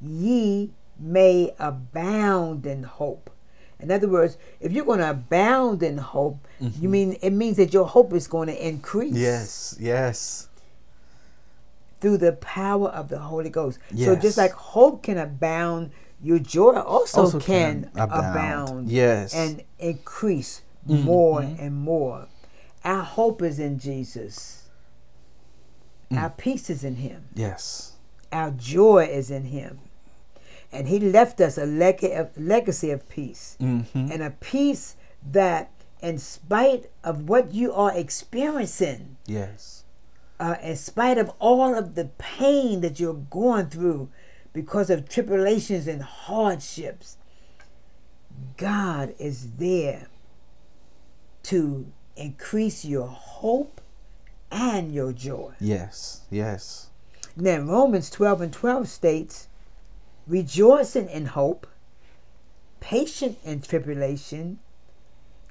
ye 0.00 0.70
may 0.98 1.52
abound 1.58 2.66
in 2.66 2.84
hope. 2.84 3.30
In 3.80 3.90
other 3.90 4.08
words, 4.08 4.38
if 4.60 4.70
you're 4.72 4.84
going 4.84 5.00
to 5.00 5.10
abound 5.10 5.82
in 5.82 5.98
hope, 5.98 6.38
you 6.60 6.88
mean 6.88 7.16
it 7.20 7.30
means 7.32 7.56
that 7.56 7.72
your 7.74 7.86
hope 7.86 8.12
is 8.12 8.26
going 8.28 8.48
to 8.48 8.66
increase 8.66 9.12
Mm-hmm. 9.12 9.22
Yes. 9.22 9.76
Yes. 9.80 10.48
through 12.00 12.18
the 12.18 12.32
power 12.32 12.88
of 12.90 13.08
the 13.08 13.18
Holy 13.18 13.48
Ghost. 13.50 13.78
Yes. 13.90 14.06
So 14.06 14.16
just 14.16 14.36
like 14.38 14.52
hope 14.52 15.02
can 15.02 15.16
abound, 15.18 15.90
your 16.22 16.38
joy 16.38 16.74
also, 16.78 17.22
Also 17.22 17.40
can, 17.40 17.84
can 17.84 17.90
abound. 18.02 18.36
abound. 18.36 18.88
Yes. 18.90 19.34
And 19.34 19.62
increase 19.78 20.62
more 20.86 21.40
Mhm. 21.40 21.58
and 21.60 21.74
more. 21.76 22.28
Our 22.84 23.02
hope 23.02 23.42
is 23.42 23.58
in 23.58 23.78
Jesus. 23.78 24.68
Mm. 26.10 26.18
Our 26.22 26.30
peace 26.30 26.68
is 26.68 26.84
in 26.84 26.96
him. 26.96 27.28
Yes. 27.34 27.92
Our 28.30 28.50
joy 28.50 29.04
is 29.10 29.30
in 29.30 29.44
him. 29.44 29.80
And 30.70 30.88
he 30.88 30.98
left 30.98 31.40
us 31.40 31.56
a 31.56 31.66
leg- 31.66 32.04
legacy 32.36 32.90
of 32.90 33.08
peace. 33.08 33.56
Mm-hmm. 33.60 34.10
And 34.12 34.22
a 34.22 34.30
peace 34.30 34.96
that, 35.30 35.70
in 36.02 36.18
spite 36.18 36.90
of 37.02 37.28
what 37.28 37.54
you 37.54 37.72
are 37.72 37.96
experiencing, 37.96 39.16
Yes. 39.26 39.84
uh, 40.38 40.56
in 40.62 40.76
spite 40.76 41.16
of 41.16 41.30
all 41.38 41.74
of 41.74 41.94
the 41.94 42.06
pain 42.18 42.80
that 42.82 42.98
you're 43.00 43.14
going 43.14 43.66
through 43.70 44.10
because 44.52 44.90
of 44.90 45.08
tribulations 45.08 45.86
and 45.86 46.02
hardships, 46.02 47.16
God 48.56 49.14
is 49.18 49.52
there 49.52 50.08
to 51.44 51.86
increase 52.16 52.84
your 52.84 53.06
hope 53.08 53.80
and 54.50 54.92
your 54.92 55.12
joy. 55.12 55.52
Yes. 55.60 56.22
Yes. 56.30 56.88
Now, 57.36 57.58
Romans 57.58 58.10
12 58.10 58.40
and 58.42 58.52
12 58.52 58.88
states, 58.88 59.48
rejoicing 60.26 61.08
in 61.08 61.26
hope, 61.26 61.66
patient 62.80 63.38
in 63.44 63.60
tribulation, 63.62 64.60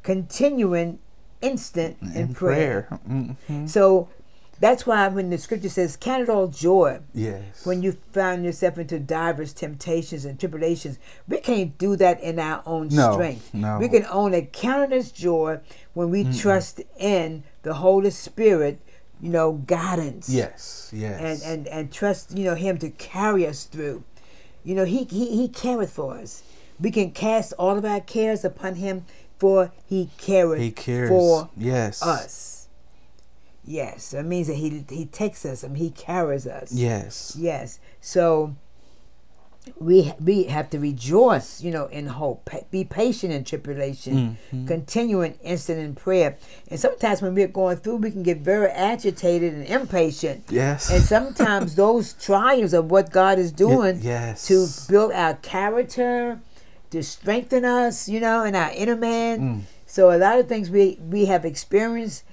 continuing 0.02 1.00
instant 1.42 1.98
in, 2.02 2.12
In 2.16 2.34
prayer. 2.34 2.84
prayer. 2.90 3.00
Mm-hmm. 3.10 3.66
So 3.68 4.10
that's 4.60 4.86
why 4.86 5.08
when 5.10 5.30
the 5.30 5.38
scripture 5.38 5.70
says, 5.70 5.98
Count 5.98 6.24
it 6.24 6.30
all 6.30 6.48
joy 6.48 7.00
Yes. 7.14 7.66
when 7.66 7.82
you 7.84 7.94
found 8.14 8.46
yourself 8.46 8.78
into 8.78 9.00
divers 9.00 9.54
temptations 9.54 10.26
and 10.26 10.40
tribulations, 10.40 11.00
we 11.28 11.40
can't 11.40 11.78
do 11.78 11.96
that 11.98 12.22
in 12.22 12.40
our 12.40 12.62
own 12.66 12.88
No, 12.90 13.14
strength. 13.14 13.54
no. 13.54 13.78
We 13.80 13.90
can 13.90 14.06
only 14.10 14.48
count 14.52 14.92
it 14.92 14.96
as 14.96 15.12
joy 15.12 15.60
when 15.94 16.10
we 16.12 16.24
trust 16.32 16.82
in 16.98 17.44
the 17.64 17.74
Holy 17.76 18.10
Spirit, 18.12 18.80
you 19.22 19.30
know, 19.30 19.54
guidance. 19.54 20.30
Yes. 20.30 20.90
Yes. 20.94 21.44
And, 21.44 21.60
and, 21.60 21.68
and 21.68 21.92
trust, 21.92 22.38
you 22.38 22.46
know, 22.46 22.56
Him 22.56 22.78
to 22.80 22.90
carry 22.90 23.46
us 23.48 23.66
through. 23.66 24.04
You 24.64 24.76
know, 24.76 24.86
He, 24.86 25.04
he, 25.06 25.36
he 25.36 25.48
careth 25.50 25.92
for 25.92 26.16
us. 26.18 26.44
We 26.80 26.92
can 26.92 27.12
cast 27.12 27.54
all 27.60 27.78
of 27.78 27.86
our 27.86 28.02
cares 28.02 28.46
upon 28.46 28.76
Him, 28.76 29.06
for 29.38 29.72
He 29.86 30.10
careth 30.18 30.62
he 30.62 30.72
cares. 30.72 31.10
for 31.10 31.50
yes. 31.58 32.02
us. 32.02 32.53
Yes, 33.66 34.12
that 34.12 34.26
means 34.26 34.48
that 34.48 34.56
he 34.56 34.84
he 34.90 35.06
takes 35.06 35.46
us 35.46 35.64
and 35.64 35.78
he 35.78 35.90
carries 35.90 36.46
us. 36.46 36.74
Yes. 36.74 37.36
Yes. 37.40 37.80
So 38.02 38.56
we 39.80 40.12
we 40.20 40.44
have 40.44 40.70
to 40.72 40.80
rejoice, 40.80 41.62
you 41.62 41.72
know, 41.72 41.86
in 41.86 42.08
hope. 42.08 42.50
Be 42.72 42.84
patient 42.84 43.32
in 43.32 43.46
tribulation. 43.46 44.38
Mhm. 44.54 44.68
Continuing 44.68 45.36
instant 45.42 45.80
in 45.80 45.96
prayer. 45.96 46.36
And 46.70 46.78
sometimes 46.78 47.22
when 47.22 47.34
we're 47.34 47.48
going 47.48 47.78
through, 47.78 47.98
we 47.98 48.12
can 48.12 48.24
get 48.24 48.40
very 48.40 48.70
agitated 48.70 49.54
and 49.54 49.66
impatient. 49.66 50.44
Yes. 50.50 50.90
And 50.90 51.02
sometimes 51.02 51.76
those 51.86 52.14
triumphs 52.14 52.74
of 52.74 52.92
what 52.92 53.12
God 53.12 53.40
is 53.40 53.54
doing 53.54 54.00
yes. 54.02 54.46
to 54.48 54.68
build 54.92 55.14
our 55.14 55.36
character, 55.36 56.42
to 56.92 57.02
strengthen 57.02 57.64
us, 57.64 58.10
you 58.10 58.20
know, 58.20 58.44
in 58.44 58.56
our 58.56 58.72
inner 58.72 58.98
man. 58.98 59.40
Mm. 59.40 59.62
So 59.86 60.12
a 60.12 60.18
lot 60.18 60.40
of 60.40 60.50
things 60.50 60.70
we 60.70 61.00
we 61.10 61.26
have 61.26 61.46
experienced 61.46 62.26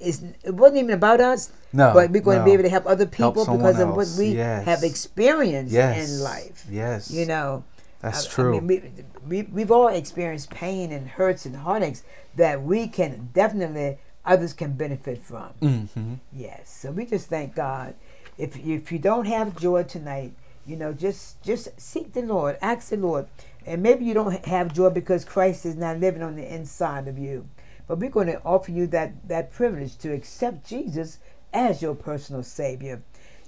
it's, 0.00 0.22
it 0.42 0.54
wasn't 0.54 0.78
even 0.78 0.90
about 0.94 1.20
us. 1.20 1.50
No, 1.72 1.92
but 1.92 2.10
we're 2.10 2.20
going 2.22 2.38
to 2.38 2.44
be 2.44 2.52
able 2.52 2.62
to 2.64 2.68
help 2.68 2.86
other 2.86 3.06
people 3.06 3.44
someone 3.44 3.62
because 3.62 3.80
of 3.80 3.88
what 3.90 4.06
else. 4.06 4.18
we 4.18 4.28
Yes. 4.28 4.64
have 4.64 4.82
experienced 4.84 5.72
Yes. 5.72 6.08
in 6.18 6.22
life. 6.22 6.66
Yes. 6.70 7.10
You 7.10 7.26
know, 7.26 7.64
That's 8.00 8.26
I- 8.26 8.30
I 8.30 8.32
true. 8.34 8.60
mean, 8.60 8.66
we, 8.66 9.42
we, 9.42 9.42
we've 9.50 9.70
all 9.70 9.88
experienced 9.88 10.50
pain 10.50 10.92
and 10.92 11.08
hurts 11.08 11.46
and 11.46 11.56
heartaches 11.56 12.02
that 12.36 12.62
we 12.62 12.86
can 12.88 13.30
definitely, 13.32 13.98
others 14.24 14.52
can 14.52 14.72
benefit 14.72 15.22
from. 15.22 15.50
mm-hmm. 15.60 16.14
Yes. 16.32 16.70
So 16.80 16.90
we 16.92 17.06
just 17.06 17.28
thank 17.28 17.54
God. 17.54 17.94
If 18.36 18.56
if 18.66 18.90
you 18.90 18.98
don't 18.98 19.26
have 19.26 19.56
joy 19.56 19.84
tonight, 19.84 20.32
you 20.66 20.76
know, 20.76 20.92
just 20.92 21.40
just 21.42 21.68
seek 21.80 22.12
the 22.14 22.22
Lord, 22.22 22.58
ask 22.60 22.88
the 22.88 22.96
Lord, 22.96 23.26
and 23.64 23.80
maybe 23.82 24.04
you 24.04 24.12
don't 24.14 24.44
have 24.46 24.72
joy 24.74 24.90
because 24.90 25.24
Christ 25.24 25.64
is 25.64 25.76
not 25.76 25.98
living 26.00 26.22
on 26.22 26.34
the 26.34 26.52
inside 26.54 27.06
of 27.06 27.16
you. 27.16 27.46
But 27.86 27.98
we're 27.98 28.10
going 28.10 28.28
to 28.28 28.42
offer 28.42 28.70
you 28.70 28.86
that 28.88 29.28
that 29.28 29.52
privilege 29.52 29.96
to 29.98 30.12
accept 30.12 30.66
Jesus 30.66 31.18
as 31.52 31.82
your 31.82 31.94
personal 31.94 32.42
Savior, 32.42 33.02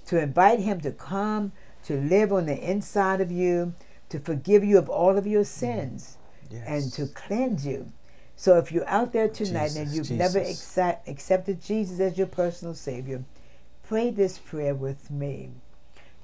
to 0.07 0.21
invite 0.21 0.61
Him 0.61 0.81
to 0.83 0.93
come 0.93 1.53
to 1.87 2.01
live 2.01 2.33
on 2.33 2.47
the 2.47 2.59
inside 2.59 3.21
of 3.21 3.31
you, 3.31 3.73
to 4.09 4.19
forgive 4.19 4.65
you 4.65 4.77
of 4.77 4.89
all 4.89 5.17
of 5.17 5.27
your 5.27 5.43
mm-hmm. 5.43 5.61
sins, 5.61 6.17
Yes. 6.51 6.65
and 6.67 6.93
to 6.93 7.13
cleanse 7.13 7.67
you. 7.67 7.93
So 8.37 8.59
if 8.59 8.71
you're 8.71 8.89
out 8.89 9.13
there 9.13 9.29
tonight 9.29 9.75
and 9.77 9.91
you've 9.91 10.11
never 10.11 10.39
Jesus. 10.41 10.61
accept, 10.61 11.09
accepted 11.09 11.61
Jesus 11.61 12.01
as 12.01 12.19
your 12.19 12.27
personal 12.27 12.75
Savior, 12.75 13.25
pray 13.83 14.11
this 14.11 14.39
prayer 14.39 14.75
with 14.75 15.11
me. 15.11 15.51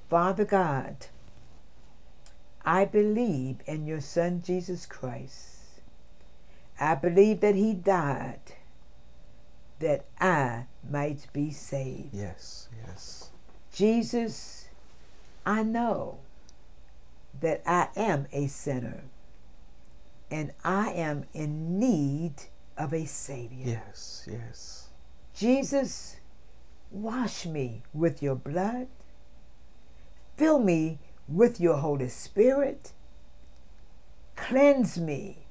Father 0.09 0.45
God, 0.45 1.07
I 2.63 2.85
believe 2.85 3.57
in 3.65 3.85
your 3.85 3.99
Son 3.99 4.41
Jesus 4.45 4.85
Christ. 4.85 5.52
I 6.79 6.95
believe 6.95 7.39
that 7.41 7.55
He 7.55 7.73
died 7.73 8.39
that 9.79 10.05
I 10.19 10.65
might 10.89 11.27
be 11.33 11.51
saved. 11.51 12.13
Yes. 12.13 12.69
Yes. 12.87 13.29
Jesus, 13.73 14.69
I 15.45 15.63
know 15.63 16.19
that 17.41 17.61
I 17.65 17.89
am 17.95 18.27
a 18.31 18.47
sinner 18.47 19.03
and 20.31 20.51
I 20.63 20.91
am 20.91 21.25
in 21.33 21.79
need 21.79 22.33
of 22.77 22.93
a 22.93 23.05
Savior. 23.05 23.81
Yes. 23.85 24.27
Yes. 24.31 24.87
Jesus, 25.35 26.17
wash 26.91 27.45
me 27.45 27.83
with 27.93 28.23
your 28.23 28.35
blood, 28.35 28.87
fill 30.37 30.59
me 30.59 30.99
with 31.27 31.59
your 31.59 31.77
Holy 31.77 32.09
Spirit, 32.09 32.93
cleanse 34.35 34.97
me, 34.97 35.42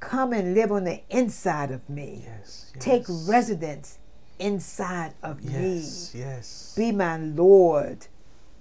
come 0.00 0.32
and 0.32 0.54
live 0.54 0.70
on 0.72 0.84
the 0.84 1.02
inside 1.10 1.70
of 1.70 1.88
me, 1.88 2.24
Yes. 2.26 2.72
take 2.78 3.04
residence 3.08 3.98
inside 4.38 5.14
of 5.22 5.42
me. 5.44 5.78
Yes. 5.78 6.14
Yes. 6.14 6.74
Be 6.76 6.92
my 6.92 7.16
Lord, 7.16 8.06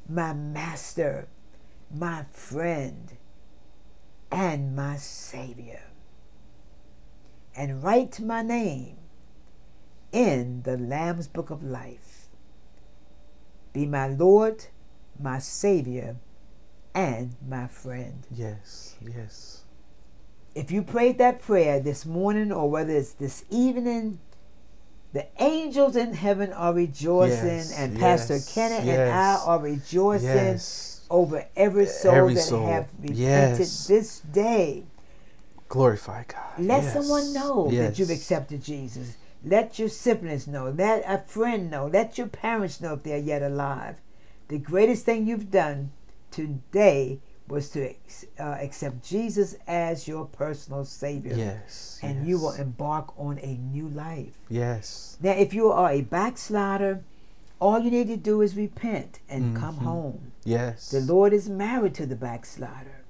my 0.09 0.33
Master, 0.33 1.27
my 1.93 2.23
friend, 2.31 3.17
and 4.31 4.75
my 4.75 4.97
Savior. 4.97 5.83
And 7.55 7.83
write 7.83 8.19
my 8.19 8.41
name 8.41 8.97
in 10.11 10.61
the 10.63 10.77
Lamb's 10.77 11.27
Book 11.27 11.49
of 11.49 11.63
Life. 11.63 12.27
Be 13.73 13.85
my 13.85 14.07
Lord, 14.07 14.65
my 15.19 15.39
Savior, 15.39 16.17
and 16.93 17.35
my 17.47 17.67
friend. 17.67 18.25
Yes. 18.31 18.95
Yes. 19.01 19.63
If 20.57 20.71
you 20.71 20.81
prayed 20.81 21.19
that 21.19 21.39
prayer 21.39 21.79
this 21.79 22.03
morning 22.03 22.51
or 22.51 22.67
whether 22.67 22.91
it's 22.91 23.11
this 23.13 23.45
evening, 23.51 24.17
the 25.13 25.27
angels 25.39 25.95
in 25.95 26.15
heaven 26.15 26.51
are 26.51 26.73
rejoicing, 26.73 27.45
Yes, 27.47 27.77
and 27.77 27.99
Pastor 27.99 28.33
yes, 28.33 28.55
Kenneth 28.55 28.87
and 28.87 29.11
I 29.11 29.35
are 29.45 29.59
rejoicing 29.59 30.27
Yes. 30.27 31.05
over 31.11 31.45
every 31.55 31.85
soul 31.85 32.11
Every 32.11 32.33
that 32.33 32.41
soul, 32.41 32.65
have 32.65 32.87
repented 32.99 33.17
yes. 33.59 33.85
this 33.87 34.19
day. 34.21 34.85
Glorify 35.69 36.23
God. 36.27 36.57
Let 36.57 36.81
Yes. 36.85 36.93
someone 36.93 37.33
know 37.33 37.69
that 37.69 37.99
you've 37.99 38.09
accepted 38.09 38.63
Jesus. 38.63 39.15
Let 39.45 39.77
your 39.77 39.89
siblings 39.89 40.47
know. 40.47 40.73
Let 40.75 41.03
a 41.07 41.19
friend 41.19 41.69
know. 41.69 41.85
Let 41.85 42.17
your 42.17 42.27
parents 42.27 42.81
know 42.81 42.93
if 42.93 43.03
they're 43.03 43.19
yet 43.19 43.43
alive. 43.43 43.97
The 44.47 44.57
greatest 44.57 45.05
thing 45.05 45.27
you've 45.27 45.51
done 45.51 45.91
today 46.31 47.19
was 47.47 47.69
to 47.69 47.89
ex- 47.89 48.25
uh, 48.39 48.43
accept 48.59 49.03
Jesus 49.03 49.55
as 49.67 50.07
your 50.07 50.25
personal 50.25 50.83
Savior. 50.85 51.33
Yes. 51.35 51.99
And 52.03 52.19
yes. 52.19 52.27
you 52.27 52.39
will 52.39 52.51
embark 52.53 53.17
on 53.17 53.39
a 53.39 53.55
new 53.57 53.87
life. 53.87 54.37
Yes. 54.49 55.17
Now, 55.21 55.31
if 55.31 55.53
you 55.53 55.71
are 55.71 55.89
a 55.91 56.01
backslider, 56.01 57.03
all 57.59 57.79
you 57.79 57.89
need 57.89 58.07
to 58.07 58.17
do 58.17 58.41
is 58.41 58.55
repent 58.55 59.19
and 59.29 59.55
come 59.55 59.77
Mhm. 59.77 59.83
home. 59.83 60.31
Yes. 60.43 60.89
The 60.91 60.99
Lord 61.01 61.33
is 61.33 61.49
married 61.49 61.93
to 61.95 62.05
the 62.05 62.15
backslider. 62.15 63.03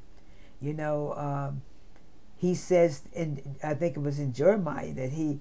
You 0.61 0.73
know, 0.73 1.13
um, 1.15 1.61
He 2.39 2.53
says, 2.53 3.01
in 3.13 3.57
I 3.63 3.73
think 3.73 3.97
it 3.97 4.01
was 4.01 4.19
in 4.19 4.31
Jeremiah 4.31 4.93
that 4.93 5.11
He 5.13 5.39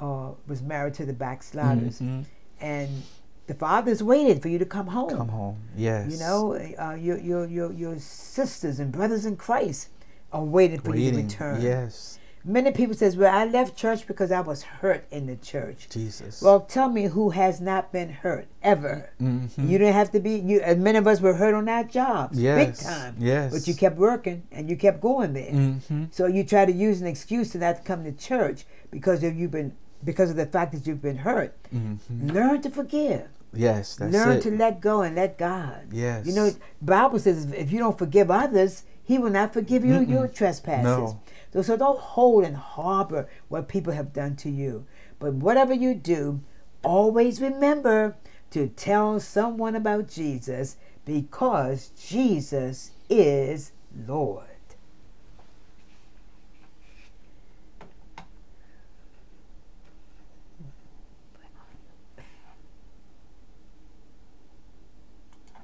uh, 0.00 0.32
was 0.48 0.60
married 0.60 0.94
to 0.94 1.06
the 1.06 1.12
backsliders, 1.12 2.00
Mhm. 2.00 2.24
and 2.60 3.02
the 3.46 3.54
Father's 3.54 4.02
waiting 4.02 4.40
for 4.40 4.48
you 4.48 4.58
to 4.58 4.66
come 4.66 4.88
home. 4.88 5.10
Come 5.10 5.28
home. 5.28 5.58
Yes. 5.76 6.12
You 6.12 6.18
know, 6.18 6.54
uh, 6.54 6.94
your 6.94 7.18
your 7.18 7.46
your 7.46 7.72
your 7.72 7.98
sisters 7.98 8.78
and 8.78 8.92
brothers 8.92 9.26
in 9.26 9.36
Christ 9.36 9.88
are 10.32 10.44
waiting 10.44 10.80
for 10.80 10.96
you 10.96 11.10
to 11.10 11.16
return. 11.18 11.60
Yes. 11.60 12.18
Many 12.44 12.72
people 12.72 12.94
says, 12.96 13.16
"Well, 13.16 13.32
I 13.32 13.44
left 13.44 13.76
church 13.76 14.06
because 14.08 14.32
I 14.32 14.40
was 14.40 14.62
hurt 14.64 15.06
in 15.12 15.26
the 15.26 15.36
church." 15.36 15.88
Jesus. 15.88 16.42
Well, 16.42 16.60
tell 16.60 16.88
me 16.88 17.04
who 17.04 17.30
has 17.30 17.60
not 17.60 17.92
been 17.92 18.10
hurt 18.10 18.48
ever. 18.64 19.10
Mhm. 19.20 19.68
You 19.68 19.78
didn't 19.78 19.94
have 19.94 20.10
to 20.10 20.18
be. 20.18 20.36
You, 20.40 20.60
and 20.60 20.82
many 20.82 20.98
of 20.98 21.06
us 21.06 21.20
were 21.20 21.34
hurt 21.34 21.54
on 21.54 21.68
our 21.68 21.84
jobs, 21.84 22.40
yes. 22.40 22.66
big 22.66 22.74
time. 22.84 23.14
Yes. 23.18 23.52
But 23.52 23.68
you 23.68 23.74
kept 23.74 23.96
working 23.96 24.42
and 24.50 24.68
you 24.68 24.76
kept 24.76 25.00
going 25.00 25.34
there. 25.34 25.52
Mm-hmm. 25.52 26.04
So 26.10 26.26
you 26.26 26.42
try 26.42 26.64
to 26.64 26.72
use 26.72 27.00
an 27.00 27.06
excuse 27.06 27.50
to 27.50 27.58
not 27.58 27.84
come 27.84 28.02
to 28.04 28.12
church 28.12 28.66
because 28.90 29.22
of 29.22 29.36
you've 29.36 29.52
been 29.52 29.74
because 30.04 30.30
of 30.30 30.36
the 30.36 30.46
fact 30.46 30.72
that 30.72 30.86
you've 30.86 31.02
been 31.02 31.18
hurt. 31.18 31.56
Mm-hmm. 31.74 32.30
Learn 32.30 32.62
to 32.62 32.70
forgive. 32.70 33.28
Yes. 33.54 33.96
That's 33.96 34.12
Learn 34.12 34.38
it. 34.38 34.42
to 34.42 34.50
let 34.50 34.80
go 34.80 35.02
and 35.02 35.14
let 35.16 35.38
God. 35.38 35.88
Yes. 35.92 36.26
You 36.26 36.34
know, 36.34 36.50
Bible 36.80 37.18
says 37.18 37.52
if 37.52 37.70
you 37.70 37.78
don't 37.78 37.98
forgive 37.98 38.30
others, 38.30 38.84
He 39.04 39.18
will 39.18 39.30
not 39.30 39.52
forgive 39.52 39.84
you 39.84 40.00
your 40.00 40.26
Mm-mm. 40.28 40.34
trespasses. 40.34 40.84
No. 40.84 41.20
So, 41.52 41.62
so 41.62 41.76
don't 41.76 41.98
hold 41.98 42.44
and 42.44 42.56
harbor 42.56 43.28
what 43.48 43.68
people 43.68 43.92
have 43.92 44.12
done 44.12 44.36
to 44.36 44.50
you. 44.50 44.86
But 45.18 45.34
whatever 45.34 45.74
you 45.74 45.94
do, 45.94 46.40
always 46.82 47.40
remember 47.40 48.16
to 48.50 48.68
tell 48.68 49.20
someone 49.20 49.76
about 49.76 50.08
Jesus 50.08 50.76
because 51.04 51.88
Jesus 51.88 52.92
is 53.10 53.72
Lord. 54.06 54.46